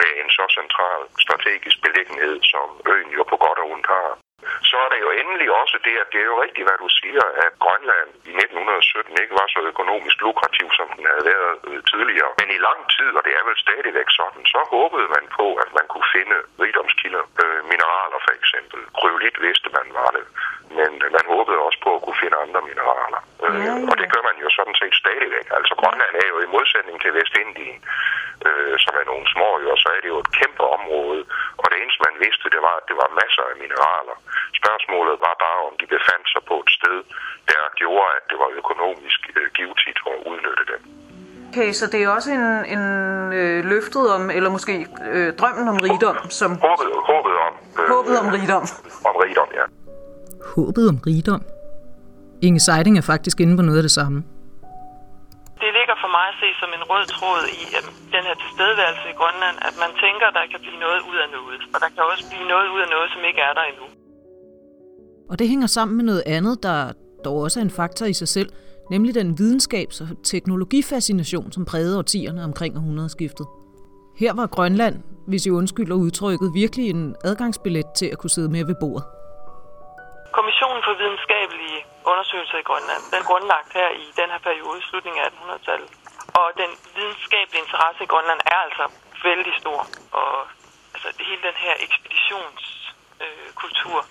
med 0.00 0.10
en 0.20 0.28
så 0.36 0.44
central 0.58 1.00
strategisk 1.24 1.76
beliggenhed, 1.86 2.36
som 2.52 2.66
øen 2.92 3.10
jo 3.18 3.22
på 3.30 3.36
godt 3.44 3.58
og 3.62 3.66
ondt 3.74 3.88
har. 3.94 4.10
Så 4.70 4.76
er 4.84 4.88
det 4.92 5.00
jo 5.06 5.10
endelig 5.20 5.48
også 5.62 5.76
det, 5.86 5.96
at 6.02 6.08
det 6.12 6.20
er 6.20 6.28
jo 6.32 6.42
rigtigt, 6.44 6.66
hvad 6.68 6.78
du 6.84 6.88
siger, 7.00 7.24
at 7.44 7.52
Grønland 7.64 8.10
i 8.30 8.32
1917 8.44 9.22
ikke 9.22 9.34
var 9.40 9.48
så 9.54 9.60
økonomisk 9.72 10.16
lukrativ, 10.26 10.66
som 10.78 10.86
den 10.96 11.04
havde 11.10 11.26
været 11.32 11.54
øh, 11.68 11.80
tidligere. 11.92 12.30
Men 12.40 12.48
i 12.56 12.64
lang 12.68 12.80
tid, 12.96 13.10
og 13.18 13.22
det 13.26 13.34
er 13.38 13.44
vel 13.48 13.58
stadigvæk 13.66 14.08
sådan, 14.20 14.42
så 14.54 14.60
håbede 14.74 15.08
man 15.16 15.24
på, 15.38 15.46
at 15.64 15.70
man 15.78 15.86
kunne 15.92 16.08
finde 16.16 16.36
rigdomskilder, 16.64 17.24
øh, 17.42 17.60
mineraler 17.70 18.20
for 18.26 18.34
eksempel. 18.40 18.78
Kryolit 18.98 19.36
vidste 19.46 19.68
man 19.78 19.86
var 19.98 20.10
det, 20.16 20.24
men 20.78 20.90
øh, 21.04 21.08
man 21.16 21.26
håbede 21.34 21.64
også 21.66 21.80
på 21.86 21.90
at 21.96 22.02
kunne 22.04 22.20
finde 22.22 22.36
andre 22.44 22.60
mineraler. 22.68 23.20
Øh, 23.44 23.54
ja, 23.54 23.60
ja. 23.68 23.74
Og 23.90 23.94
det 24.00 24.06
gør 24.12 24.22
man 24.28 24.36
jo 24.44 24.48
sådan 24.58 24.76
set 24.80 24.94
stadigvæk. 25.02 25.46
Altså 25.58 25.72
Grønland 25.80 26.14
er 26.22 26.28
jo 26.32 26.38
i 26.46 26.52
modsætning 26.56 26.96
til 27.00 27.12
Vestindien, 27.18 27.78
øh, 28.48 28.74
som 28.84 28.94
er 29.00 29.06
nogle 29.10 29.26
små 29.34 29.48
jo, 29.64 29.72
så 29.82 29.88
er 29.96 30.00
det 30.02 30.10
jo 30.14 30.18
et 30.24 30.30
kæmpe 30.38 30.64
område. 30.76 31.22
Og 31.60 31.66
det 31.70 31.78
eneste 31.82 32.04
man 32.06 32.13
vidste, 32.24 32.46
det 32.54 32.62
var, 32.66 32.74
at 32.80 32.84
det 32.90 32.96
var 33.02 33.08
masser 33.20 33.44
af 33.50 33.56
mineraler. 33.62 34.16
Spørgsmålet 34.60 35.14
var 35.26 35.34
bare, 35.46 35.60
om 35.68 35.74
de 35.80 35.86
befandt 35.96 36.26
sig 36.32 36.42
på 36.50 36.56
et 36.64 36.70
sted, 36.78 36.98
der 37.50 37.62
gjorde, 37.80 38.08
at 38.18 38.24
det 38.30 38.38
var 38.42 38.50
økonomisk 38.60 39.20
øh, 39.38 39.46
givetigt 39.58 39.98
at 40.10 40.16
udnytte 40.30 40.64
dem. 40.72 40.80
Okay, 41.50 41.70
så 41.80 41.84
det 41.92 41.98
er 42.02 42.08
også 42.16 42.30
en, 42.38 42.46
en 42.74 42.84
øh, 43.40 43.58
løftet 43.72 44.04
om, 44.16 44.22
eller 44.36 44.50
måske 44.56 44.74
øh, 45.12 45.28
drømmen 45.40 45.66
om 45.72 45.78
rigdom, 45.86 46.16
som... 46.40 46.50
Håbet, 46.66 46.88
håbet 47.10 47.34
om. 47.46 47.52
Øh, 47.78 47.88
håbet 47.94 48.14
om 48.22 48.28
rigdom. 48.36 48.64
Om 49.10 49.14
rigdom, 49.24 49.48
ja. 49.58 49.64
Håbet 50.54 50.88
om 50.92 50.98
rigdom. 51.06 51.42
Inge 52.42 52.60
Seiding 52.60 52.98
er 52.98 53.06
faktisk 53.12 53.40
inde 53.40 53.56
på 53.56 53.62
noget 53.62 53.78
af 53.78 53.82
det 53.82 53.90
samme. 53.90 54.18
Se 56.44 56.50
som 56.62 56.70
en 56.78 56.84
rød 56.90 57.04
tråd 57.16 57.42
i 57.60 57.62
at 57.78 57.84
den 58.14 58.22
her 58.28 58.36
tilstedeværelse 58.42 59.06
i 59.12 59.16
Grønland, 59.20 59.56
at 59.68 59.74
man 59.82 59.90
tænker, 60.04 60.26
der 60.38 60.44
kan 60.52 60.60
blive 60.64 60.78
noget 60.86 61.00
ud 61.10 61.18
af 61.24 61.28
noget. 61.36 61.60
Og 61.74 61.78
der 61.84 61.88
kan 61.94 62.02
også 62.12 62.24
blive 62.32 62.46
noget 62.52 62.68
ud 62.74 62.80
af 62.84 62.88
noget, 62.94 63.08
som 63.14 63.20
ikke 63.30 63.40
er 63.48 63.52
der 63.58 63.64
endnu. 63.70 63.86
Og 65.30 65.34
det 65.38 65.46
hænger 65.52 65.68
sammen 65.76 65.94
med 65.98 66.04
noget 66.10 66.24
andet, 66.36 66.54
der 66.66 66.78
dog 67.26 67.36
også 67.44 67.56
er 67.60 67.64
en 67.68 67.76
faktor 67.80 68.06
i 68.06 68.16
sig 68.22 68.28
selv, 68.36 68.50
nemlig 68.90 69.14
den 69.20 69.28
videnskabs- 69.40 70.00
og 70.04 70.08
teknologifascination, 70.32 71.52
som 71.52 71.62
prægede 71.70 71.98
årtierne 71.98 72.40
omkring 72.48 72.72
århundredeskiftet. 72.78 73.46
Her 74.22 74.32
var 74.40 74.46
Grønland, 74.56 74.96
hvis 75.30 75.46
I 75.46 75.50
undskylder 75.58 75.96
udtrykket, 76.04 76.48
virkelig 76.62 76.86
en 76.90 77.16
adgangsbillet 77.30 77.86
til 77.98 78.06
at 78.12 78.18
kunne 78.18 78.34
sidde 78.36 78.50
med 78.56 78.62
ved 78.70 78.76
bordet. 78.82 79.04
Kommissionen 80.38 80.82
for 80.86 80.94
videnskabelige 81.02 81.80
undersøgelser 82.10 82.58
i 82.62 82.66
Grønland, 82.70 83.02
den 83.14 83.22
grundlagt 83.28 83.70
her 83.78 83.88
i 84.02 84.06
den 84.20 84.28
her 84.32 84.40
periode, 84.48 84.78
slutningen 84.88 85.20
af 85.22 85.28
1800-tallet. 85.30 85.90
Og 86.40 86.48
den 86.62 86.72
videnskabelige 86.96 87.64
interesse 87.64 88.00
i 88.04 88.10
Grønland 88.12 88.40
er 88.54 88.58
altså 88.66 88.84
vældig 89.26 89.54
stor. 89.62 89.80
Og 90.20 90.32
altså, 90.94 91.08
hele 91.28 91.42
den 91.48 91.58
her 91.64 91.74
ekspeditions 91.86 92.60
øh. 93.24 93.44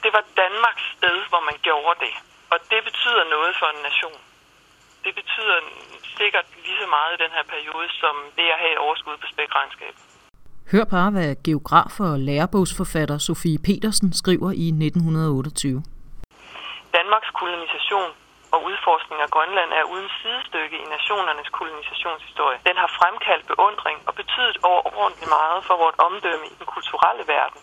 Det 0.03 0.12
var 0.18 0.24
Danmarks 0.44 0.86
sted, 0.98 1.18
hvor 1.32 1.44
man 1.50 1.58
gjorde 1.68 1.98
det. 2.06 2.13
Og 2.53 2.58
det 2.72 2.82
betyder 2.89 3.24
noget 3.36 3.51
for 3.60 3.68
en 3.74 3.82
nation. 3.89 4.20
Det 5.06 5.13
betyder 5.20 5.58
sikkert 6.20 6.48
lige 6.65 6.80
så 6.84 6.88
meget 6.98 7.12
i 7.13 7.24
den 7.24 7.32
her 7.38 7.46
periode, 7.53 7.88
som 8.01 8.13
det 8.38 8.46
at 8.53 8.60
have 8.62 8.74
et 8.75 8.82
overskud 8.86 9.18
på 9.22 9.27
spækregnskab. 9.34 9.94
Hør 10.72 10.86
bare, 10.96 11.12
hvad 11.15 11.30
geograf 11.48 11.94
og 12.00 12.20
lærebogsforfatter 12.30 13.18
Sofie 13.18 13.60
Petersen 13.68 14.10
skriver 14.22 14.51
i 14.65 14.68
1928. 14.68 15.84
Danmarks 16.98 17.30
kolonisation 17.39 18.10
og 18.53 18.60
udforskning 18.69 19.19
af 19.25 19.29
Grønland 19.36 19.72
er 19.79 19.83
uden 19.93 20.10
sidestykke 20.19 20.75
i 20.83 20.86
nationernes 20.95 21.50
kolonisationshistorie. 21.57 22.57
Den 22.69 22.77
har 22.81 22.89
fremkaldt 23.00 23.45
beundring 23.51 23.98
og 24.07 24.13
betydet 24.22 24.57
overordentligt 24.74 25.31
meget 25.39 25.60
for 25.67 25.75
vort 25.83 25.98
omdømme 26.07 26.45
i 26.51 26.53
den 26.60 26.67
kulturelle 26.74 27.24
verden. 27.36 27.60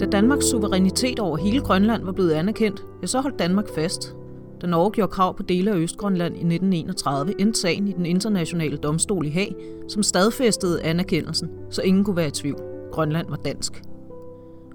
Da 0.00 0.04
Danmarks 0.16 0.46
suverænitet 0.50 1.18
over 1.26 1.36
hele 1.36 1.60
Grønland 1.68 2.02
var 2.04 2.12
blevet 2.12 2.32
anerkendt, 2.40 2.80
ja, 3.02 3.06
så 3.06 3.20
holdt 3.20 3.38
Danmark 3.38 3.68
fast. 3.78 4.02
Da 4.60 4.66
Norge 4.66 4.90
gjorde 4.90 5.12
krav 5.12 5.36
på 5.36 5.42
dele 5.42 5.70
af 5.70 5.76
Østgrønland 5.76 6.34
i 6.34 6.44
1931, 6.44 7.40
endte 7.40 7.60
sagen 7.60 7.88
i 7.88 7.92
den 7.92 8.06
internationale 8.06 8.76
domstol 8.76 9.26
i 9.26 9.30
Haag, 9.30 9.52
som 9.88 10.02
stadfæstede 10.02 10.82
anerkendelsen, 10.82 11.48
så 11.70 11.82
ingen 11.82 12.04
kunne 12.04 12.16
være 12.16 12.28
i 12.28 12.30
tvivl. 12.30 12.60
Grønland 12.92 13.28
var 13.28 13.36
dansk. 13.36 13.87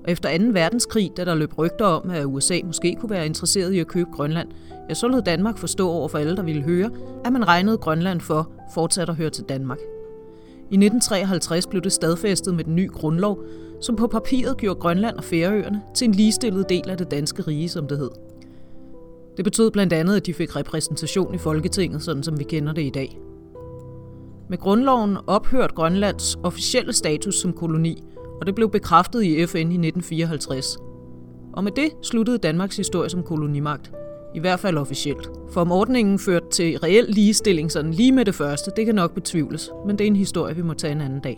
Og 0.03 0.11
efter 0.11 0.37
2. 0.37 0.43
verdenskrig, 0.51 1.11
da 1.17 1.25
der 1.25 1.35
løb 1.35 1.57
rygter 1.57 1.85
om, 1.85 2.09
at 2.09 2.25
USA 2.25 2.59
måske 2.63 2.95
kunne 2.99 3.09
være 3.09 3.25
interesseret 3.25 3.73
i 3.73 3.79
at 3.79 3.87
købe 3.87 4.09
Grønland, 4.13 4.49
ja, 4.89 4.93
så 4.93 5.07
lod 5.07 5.21
Danmark 5.21 5.57
forstå 5.57 5.89
over 5.89 6.07
for 6.07 6.17
alle, 6.17 6.35
der 6.35 6.43
ville 6.43 6.61
høre, 6.61 6.91
at 7.25 7.33
man 7.33 7.47
regnede 7.47 7.77
Grønland 7.77 8.21
for 8.21 8.51
fortsat 8.73 9.09
at 9.09 9.15
høre 9.15 9.29
til 9.29 9.43
Danmark. 9.43 9.79
I 10.59 10.75
1953 10.75 11.67
blev 11.67 11.81
det 11.81 11.91
stadfæstet 11.91 12.55
med 12.55 12.63
den 12.63 12.75
nye 12.75 12.89
grundlov, 12.93 13.43
som 13.81 13.95
på 13.95 14.07
papiret 14.07 14.57
gjorde 14.57 14.79
Grønland 14.79 15.17
og 15.17 15.23
Færøerne 15.23 15.81
til 15.95 16.05
en 16.05 16.11
ligestillet 16.11 16.69
del 16.69 16.89
af 16.89 16.97
det 16.97 17.11
danske 17.11 17.41
rige, 17.41 17.69
som 17.69 17.87
det 17.87 17.97
hed. 17.97 18.09
Det 19.37 19.45
betød 19.45 19.71
blandt 19.71 19.93
andet, 19.93 20.15
at 20.15 20.25
de 20.25 20.33
fik 20.33 20.55
repræsentation 20.55 21.35
i 21.35 21.37
Folketinget, 21.37 22.03
sådan 22.03 22.23
som 22.23 22.39
vi 22.39 22.43
kender 22.43 22.73
det 22.73 22.81
i 22.81 22.89
dag. 22.89 23.19
Med 24.49 24.57
grundloven 24.57 25.17
ophørte 25.27 25.75
Grønlands 25.75 26.35
officielle 26.43 26.93
status 26.93 27.35
som 27.35 27.53
koloni, 27.53 28.03
og 28.43 28.47
det 28.47 28.55
blev 28.55 28.69
bekræftet 28.71 29.23
i 29.23 29.45
FN 29.45 29.57
i 29.57 29.79
1954. 29.87 30.77
Og 31.53 31.63
med 31.63 31.71
det 31.71 31.89
sluttede 32.03 32.37
Danmarks 32.37 32.77
historie 32.77 33.09
som 33.09 33.23
kolonimagt– 33.23 33.91
i 34.37 34.39
hvert 34.39 34.59
fald 34.63 34.77
officielt. 34.85 35.25
For 35.53 35.61
om 35.65 35.71
ordningen 35.71 36.15
førte 36.27 36.49
til 36.57 36.69
reel 36.85 37.05
ligestilling 37.17 37.67
sådan 37.71 37.93
lige 37.99 38.13
med 38.17 38.25
det 38.25 38.35
første, 38.41 38.67
det 38.77 38.83
kan 38.85 38.95
nok 38.95 39.11
betvivles. 39.19 39.63
Men 39.85 39.91
det 39.97 40.03
er 40.03 40.11
en 40.15 40.23
historie, 40.25 40.55
vi 40.55 40.65
må 40.69 40.73
tage 40.73 40.93
en 40.97 41.01
anden 41.07 41.21
dag. 41.27 41.37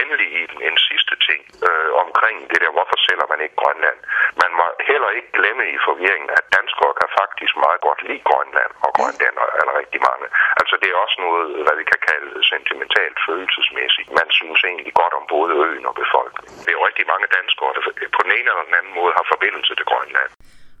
Endelig 0.00 0.28
en, 0.42 0.52
en 0.68 0.76
sidste 0.88 1.14
ting 1.28 1.40
øh, 1.68 1.88
omkring 2.04 2.36
det 2.50 2.58
der, 2.64 2.70
hvorfor 2.76 2.95
sælger 3.16 3.32
man 3.32 3.44
ikke 3.46 3.60
Grønland? 3.62 3.98
Man 4.42 4.50
må 4.58 4.64
heller 4.90 5.10
ikke 5.18 5.30
glemme 5.38 5.64
i 5.74 5.76
forvirringen, 5.88 6.30
at 6.38 6.44
danskere 6.58 6.92
kan 7.00 7.10
faktisk 7.20 7.52
meget 7.64 7.80
godt 7.86 8.00
lide 8.08 8.22
Grønland, 8.28 8.72
og 8.84 8.90
grønlænder 8.98 9.44
er 9.60 9.64
rigtig 9.80 10.00
mange. 10.10 10.26
Altså 10.60 10.74
det 10.80 10.88
er 10.90 10.98
også 11.04 11.16
noget, 11.26 11.44
hvad 11.64 11.76
vi 11.80 11.84
kan 11.92 12.00
kalde 12.10 12.32
sentimentalt 12.52 13.16
følelsesmæssigt. 13.26 14.08
Man 14.20 14.28
synes 14.38 14.60
egentlig 14.70 14.94
godt 15.02 15.14
om 15.18 15.24
både 15.36 15.52
øen 15.66 15.84
og 15.90 15.94
befolkningen. 16.02 16.54
Det 16.62 16.70
er 16.70 16.78
jo 16.78 16.84
rigtig 16.90 17.06
mange 17.12 17.26
danskere, 17.38 17.70
der 17.76 17.82
på 18.16 18.20
den 18.26 18.32
ene 18.38 18.48
eller 18.50 18.66
den 18.68 18.78
anden 18.80 18.94
måde 18.98 19.12
har 19.18 19.24
forbindelse 19.34 19.72
til 19.78 19.86
Grønland. 19.90 20.30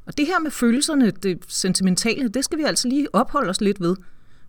Og 0.08 0.12
det 0.18 0.26
her 0.30 0.38
med 0.46 0.52
følelserne, 0.62 1.06
det 1.26 1.34
sentimentale, 1.64 2.26
det 2.36 2.42
skal 2.46 2.58
vi 2.60 2.64
altså 2.70 2.86
lige 2.94 3.06
opholde 3.20 3.50
os 3.54 3.62
lidt 3.68 3.80
ved. 3.86 3.94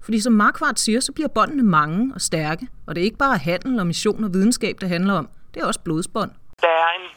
Fordi 0.05 0.17
som 0.25 0.33
Markvart 0.43 0.79
siger, 0.85 0.99
så 1.07 1.11
bliver 1.17 1.31
båndene 1.37 1.65
mange 1.79 1.99
og 2.15 2.21
stærke, 2.29 2.63
og 2.87 2.89
det 2.91 2.99
er 3.01 3.07
ikke 3.09 3.23
bare 3.25 3.37
handel 3.49 3.73
og 3.81 3.87
mission 3.91 4.21
og 4.27 4.31
videnskab, 4.35 4.75
det 4.81 4.89
handler 4.95 5.13
om. 5.21 5.27
Det 5.51 5.57
er 5.61 5.67
også 5.71 5.83
blodsbånd. 5.87 6.31
Der 6.65 6.75
er 6.85 6.91
en 6.99 7.07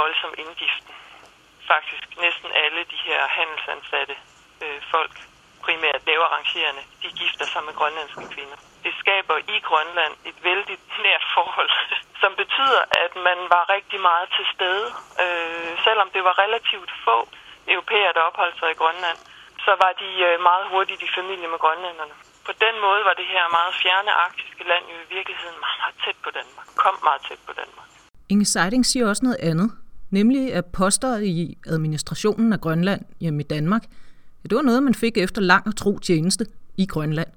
voldsom 0.00 0.32
indgiften. 0.42 0.94
Faktisk 1.72 2.06
næsten 2.24 2.50
alle 2.64 2.80
de 2.92 2.98
her 3.08 3.20
handelsansatte 3.36 4.16
øh, 4.64 4.80
folk 4.94 5.14
primært 5.66 6.00
lavere 6.08 6.28
arrangerende, 6.32 6.82
de 7.02 7.08
gifter 7.22 7.46
sig 7.52 7.62
med 7.66 7.74
grønlandske 7.80 8.26
kvinder. 8.34 8.58
Det 8.84 8.92
skaber 9.02 9.36
i 9.54 9.56
Grønland 9.68 10.14
et 10.30 10.38
vældig 10.48 10.76
nært 11.06 11.24
forhold, 11.36 11.70
som 12.22 12.32
betyder, 12.42 12.82
at 13.04 13.12
man 13.28 13.38
var 13.54 13.64
rigtig 13.76 14.00
meget 14.10 14.28
til 14.36 14.46
stede. 14.54 14.86
Øh, 15.24 15.72
selvom 15.86 16.08
det 16.14 16.22
var 16.28 16.34
relativt 16.44 16.90
få 17.06 17.18
europæere, 17.74 18.12
der 18.16 18.22
opholdt 18.28 18.56
sig 18.60 18.68
i 18.70 18.80
Grønland, 18.82 19.18
så 19.66 19.72
var 19.82 19.92
de 20.02 20.10
øh, 20.28 20.34
meget 20.48 20.64
hurtigt 20.72 21.02
i 21.06 21.10
familie 21.18 21.48
med 21.54 21.60
grønlænderne. 21.64 22.14
På 22.48 22.52
den 22.64 22.74
måde 22.84 23.02
var 23.08 23.14
det 23.20 23.28
her 23.34 23.44
meget 23.58 23.72
fjerne 23.82 24.12
arktiske 24.26 24.64
land 24.70 24.84
jo 24.92 24.96
i 25.04 25.08
virkeligheden 25.16 25.58
meget, 25.64 25.78
meget 25.82 25.96
tæt 26.04 26.18
på 26.26 26.30
Danmark. 26.38 26.66
Kom 26.84 26.94
meget 27.08 27.22
tæt 27.28 27.40
på 27.48 27.52
Danmark. 27.60 27.88
Inge 28.32 28.46
Seiding 28.52 28.86
siger 28.86 29.04
også 29.10 29.24
noget 29.28 29.40
andet 29.50 29.68
nemlig 30.10 30.54
at 30.54 30.66
poster 30.66 31.18
i 31.18 31.58
administrationen 31.66 32.52
af 32.52 32.60
Grønland 32.60 33.00
hjemme 33.20 33.40
i 33.40 33.46
Danmark, 33.46 33.84
ja, 34.44 34.48
det 34.48 34.56
var 34.56 34.62
noget, 34.62 34.82
man 34.82 34.94
fik 34.94 35.18
efter 35.18 35.42
lang 35.42 35.66
og 35.66 35.76
tro 35.76 35.98
tjeneste 35.98 36.46
i 36.76 36.86
Grønland. 36.86 37.28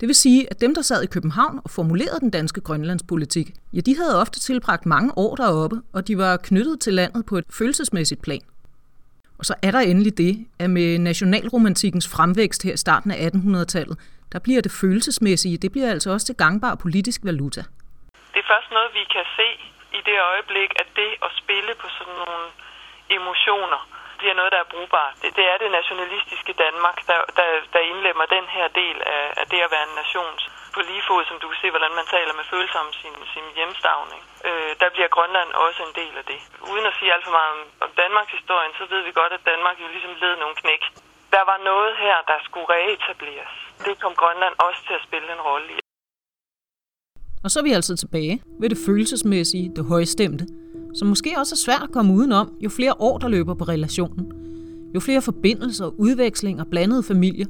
Det 0.00 0.06
vil 0.06 0.14
sige, 0.14 0.50
at 0.50 0.60
dem, 0.60 0.74
der 0.74 0.82
sad 0.82 1.02
i 1.02 1.06
København 1.06 1.60
og 1.64 1.70
formulerede 1.70 2.20
den 2.20 2.30
danske 2.30 2.60
grønlandspolitik, 2.60 3.52
ja, 3.72 3.80
de 3.80 3.96
havde 3.96 4.20
ofte 4.20 4.40
tilbragt 4.40 4.86
mange 4.86 5.18
år 5.18 5.36
deroppe, 5.36 5.76
og 5.92 6.08
de 6.08 6.18
var 6.18 6.36
knyttet 6.36 6.80
til 6.80 6.94
landet 6.94 7.26
på 7.26 7.38
et 7.38 7.44
følelsesmæssigt 7.50 8.22
plan. 8.22 8.40
Og 9.38 9.44
så 9.44 9.54
er 9.62 9.70
der 9.70 9.80
endelig 9.80 10.18
det, 10.18 10.46
at 10.58 10.70
med 10.70 10.98
nationalromantikkens 10.98 12.08
fremvækst 12.08 12.62
her 12.62 12.72
i 12.72 12.76
starten 12.76 13.10
af 13.10 13.30
1800-tallet, 13.34 13.98
der 14.32 14.38
bliver 14.38 14.60
det 14.60 14.72
følelsesmæssige, 14.72 15.58
det 15.58 15.72
bliver 15.72 15.90
altså 15.90 16.10
også 16.10 16.26
til 16.26 16.34
gangbar 16.34 16.74
politisk 16.74 17.20
valuta. 17.24 17.60
Det 18.32 18.40
er 18.44 18.48
først 18.52 18.70
noget, 18.70 18.88
vi 18.98 19.04
kan 19.14 19.24
se 19.36 19.48
i 19.98 20.00
det 20.08 20.18
øjeblik, 20.20 20.70
at 20.82 20.88
det 20.96 21.10
at 21.26 21.30
spille 21.42 21.74
på 21.74 21.88
sådan 21.98 22.14
nogle 22.14 22.46
emotioner, 23.10 23.82
bliver 24.20 24.34
noget, 24.38 24.52
der 24.54 24.60
er 24.62 24.72
brugbart. 24.74 25.14
Det, 25.22 25.30
det 25.38 25.46
er 25.52 25.56
det 25.62 25.70
nationalistiske 25.80 26.52
Danmark, 26.64 26.96
der, 27.10 27.20
der, 27.38 27.48
der 27.74 27.82
indlemmer 27.90 28.26
den 28.36 28.46
her 28.56 28.66
del 28.82 28.96
af, 29.16 29.24
af 29.40 29.46
det 29.52 29.60
at 29.66 29.72
være 29.74 29.86
en 29.90 29.98
nation. 30.02 30.34
På 30.74 30.80
lige 30.88 31.06
fod, 31.08 31.22
som 31.24 31.38
du 31.40 31.46
kan 31.48 31.60
se, 31.62 31.68
hvordan 31.74 31.94
man 31.98 32.06
taler 32.16 32.34
med 32.38 32.44
følelser 32.52 32.78
om 32.86 32.92
sin, 33.00 33.14
sin 33.34 33.46
hjemstavning. 33.58 34.22
Øh, 34.48 34.72
der 34.80 34.88
bliver 34.94 35.08
Grønland 35.16 35.50
også 35.66 35.80
en 35.88 35.94
del 36.00 36.14
af 36.20 36.24
det. 36.32 36.40
Uden 36.72 36.86
at 36.90 36.96
sige 36.98 37.12
alt 37.14 37.24
for 37.24 37.34
meget 37.38 37.52
om, 37.56 37.62
om 37.84 37.90
Danmarks 38.02 38.32
historien, 38.38 38.72
så 38.78 38.84
ved 38.92 39.02
vi 39.06 39.12
godt, 39.20 39.32
at 39.32 39.46
Danmark 39.50 39.76
jo 39.82 39.88
ligesom 39.94 40.14
led 40.22 40.34
nogle 40.36 40.56
knæk. 40.62 40.82
Der 41.34 41.42
var 41.50 41.58
noget 41.70 41.96
her, 41.96 42.16
der 42.30 42.38
skulle 42.46 42.68
reetableres. 42.76 43.54
Det 43.86 43.94
kom 44.02 44.14
Grønland 44.22 44.54
også 44.66 44.80
til 44.86 44.94
at 44.94 45.06
spille 45.08 45.32
en 45.32 45.40
rolle 45.50 45.68
i. 45.72 45.89
Og 47.42 47.50
så 47.50 47.58
er 47.58 47.62
vi 47.62 47.70
altså 47.70 47.96
tilbage 47.96 48.42
ved 48.60 48.68
det 48.68 48.78
følelsesmæssige, 48.78 49.72
det 49.76 49.84
højstemte, 49.84 50.46
som 50.94 51.08
måske 51.08 51.34
også 51.38 51.54
er 51.54 51.56
svært 51.56 51.82
at 51.82 51.92
komme 51.92 52.14
udenom, 52.14 52.52
jo 52.60 52.68
flere 52.68 52.94
år 52.98 53.18
der 53.18 53.28
løber 53.28 53.54
på 53.54 53.64
relationen. 53.64 54.32
Jo 54.94 55.00
flere 55.00 55.22
forbindelser, 55.22 56.00
udvekslinger, 56.00 56.64
blandede 56.64 57.02
familier. 57.02 57.46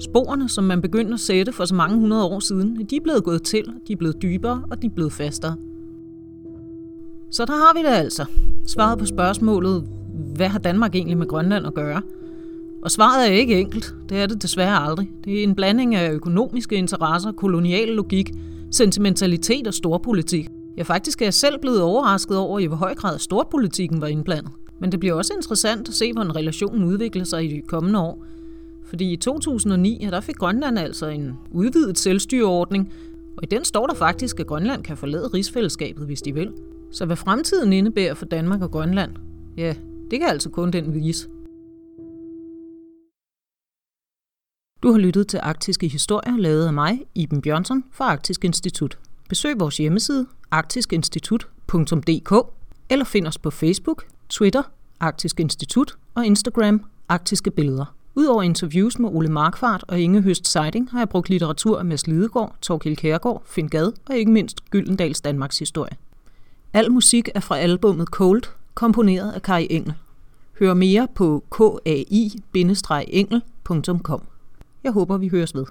Sporene, 0.00 0.48
som 0.48 0.64
man 0.64 0.82
begyndte 0.82 1.14
at 1.14 1.20
sætte 1.20 1.52
for 1.52 1.64
så 1.64 1.74
mange 1.74 1.98
hundrede 1.98 2.24
år 2.24 2.40
siden, 2.40 2.86
de 2.90 2.96
er 2.96 3.00
blevet 3.00 3.24
gået 3.24 3.42
til, 3.42 3.64
de 3.88 3.92
er 3.92 3.96
blevet 3.96 4.22
dybere 4.22 4.62
og 4.70 4.82
de 4.82 4.86
er 4.86 4.90
blevet 4.90 5.12
fastere. 5.12 5.56
Så 7.30 7.44
der 7.44 7.52
har 7.52 7.74
vi 7.74 7.80
det 7.80 7.94
altså. 7.94 8.24
Svaret 8.66 8.98
på 8.98 9.04
spørgsmålet, 9.04 9.84
hvad 10.36 10.48
har 10.48 10.58
Danmark 10.58 10.94
egentlig 10.94 11.18
med 11.18 11.26
Grønland 11.26 11.66
at 11.66 11.74
gøre? 11.74 12.02
Og 12.82 12.90
svaret 12.90 13.28
er 13.28 13.32
ikke 13.32 13.60
enkelt. 13.60 13.94
Det 14.08 14.18
er 14.18 14.26
det 14.26 14.42
desværre 14.42 14.78
aldrig. 14.78 15.10
Det 15.24 15.38
er 15.38 15.42
en 15.42 15.54
blanding 15.54 15.94
af 15.94 16.12
økonomiske 16.12 16.76
interesser, 16.76 17.32
kolonial 17.32 17.88
logik, 17.88 18.32
sentimentalitet 18.70 19.66
og 19.66 19.74
storpolitik. 19.74 20.48
Ja, 20.76 20.82
faktisk 20.82 21.22
er 21.22 21.26
jeg 21.26 21.34
selv 21.34 21.58
blevet 21.58 21.82
overrasket 21.82 22.38
over, 22.38 22.58
i 22.58 22.66
hvor 22.66 22.76
høj 22.76 22.94
grad 22.94 23.18
storpolitikken 23.18 24.00
var 24.00 24.06
indblandet. 24.06 24.52
Men 24.80 24.92
det 24.92 25.00
bliver 25.00 25.14
også 25.14 25.34
interessant 25.36 25.88
at 25.88 25.94
se, 25.94 26.12
hvordan 26.12 26.36
relationen 26.36 26.84
udvikler 26.84 27.24
sig 27.24 27.44
i 27.44 27.48
de 27.48 27.62
kommende 27.62 28.00
år. 28.00 28.24
Fordi 28.84 29.12
i 29.12 29.16
2009, 29.16 29.98
ja, 30.02 30.10
der 30.10 30.20
fik 30.20 30.36
Grønland 30.36 30.78
altså 30.78 31.06
en 31.06 31.34
udvidet 31.50 31.98
selvstyreordning, 31.98 32.92
og 33.36 33.42
i 33.42 33.46
den 33.46 33.64
står 33.64 33.86
der 33.86 33.94
faktisk, 33.94 34.40
at 34.40 34.46
Grønland 34.46 34.82
kan 34.82 34.96
forlade 34.96 35.28
rigsfællesskabet, 35.28 36.06
hvis 36.06 36.22
de 36.22 36.34
vil. 36.34 36.52
Så 36.90 37.06
hvad 37.06 37.16
fremtiden 37.16 37.72
indebærer 37.72 38.14
for 38.14 38.26
Danmark 38.26 38.62
og 38.62 38.70
Grønland, 38.70 39.12
ja, 39.56 39.74
det 40.10 40.20
kan 40.20 40.28
altså 40.28 40.50
kun 40.50 40.70
den 40.70 40.94
vise. 40.94 41.28
Du 44.86 44.92
har 44.92 44.98
lyttet 44.98 45.28
til 45.28 45.40
Arktiske 45.42 45.88
Historier, 45.88 46.36
lavet 46.36 46.66
af 46.66 46.72
mig, 46.72 47.00
Iben 47.14 47.42
Bjørnsson 47.42 47.84
fra 47.92 48.04
Arktisk 48.04 48.44
Institut. 48.44 48.98
Besøg 49.28 49.60
vores 49.60 49.76
hjemmeside 49.76 50.26
arktiskinstitut.dk 50.50 52.32
eller 52.90 53.04
find 53.04 53.26
os 53.26 53.38
på 53.38 53.50
Facebook, 53.50 54.06
Twitter, 54.28 54.62
Arktisk 55.00 55.40
Institut 55.40 55.96
og 56.14 56.26
Instagram, 56.26 56.84
Arktiske 57.08 57.50
Billeder. 57.50 57.94
Udover 58.14 58.42
interviews 58.42 58.98
med 58.98 59.10
Ole 59.12 59.28
Markfart 59.28 59.84
og 59.88 60.00
Inge 60.00 60.22
Høst 60.22 60.48
Seiding 60.48 60.90
har 60.90 60.98
jeg 60.98 61.08
brugt 61.08 61.30
litteratur 61.30 61.78
af 61.78 61.84
Mads 61.84 62.06
Lidegaard, 62.06 62.56
Torkild 62.62 62.96
Kærgaard, 62.96 63.42
Finn 63.46 63.68
Gad 63.68 63.92
og 64.08 64.16
ikke 64.16 64.30
mindst 64.30 64.70
Gyldendals 64.70 65.20
Danmarks 65.20 65.58
historie. 65.58 65.96
Al 66.72 66.92
musik 66.92 67.28
er 67.34 67.40
fra 67.40 67.58
albummet 67.58 68.08
Cold, 68.08 68.42
komponeret 68.74 69.32
af 69.32 69.42
Kai 69.42 69.66
Engel. 69.70 69.94
Hør 70.58 70.74
mere 70.74 71.08
på 71.14 71.44
kai-engel.com. 71.50 74.22
Jeg 74.86 74.92
håber, 74.92 75.18
vi 75.18 75.28
høres 75.28 75.54
ved. 75.54 75.66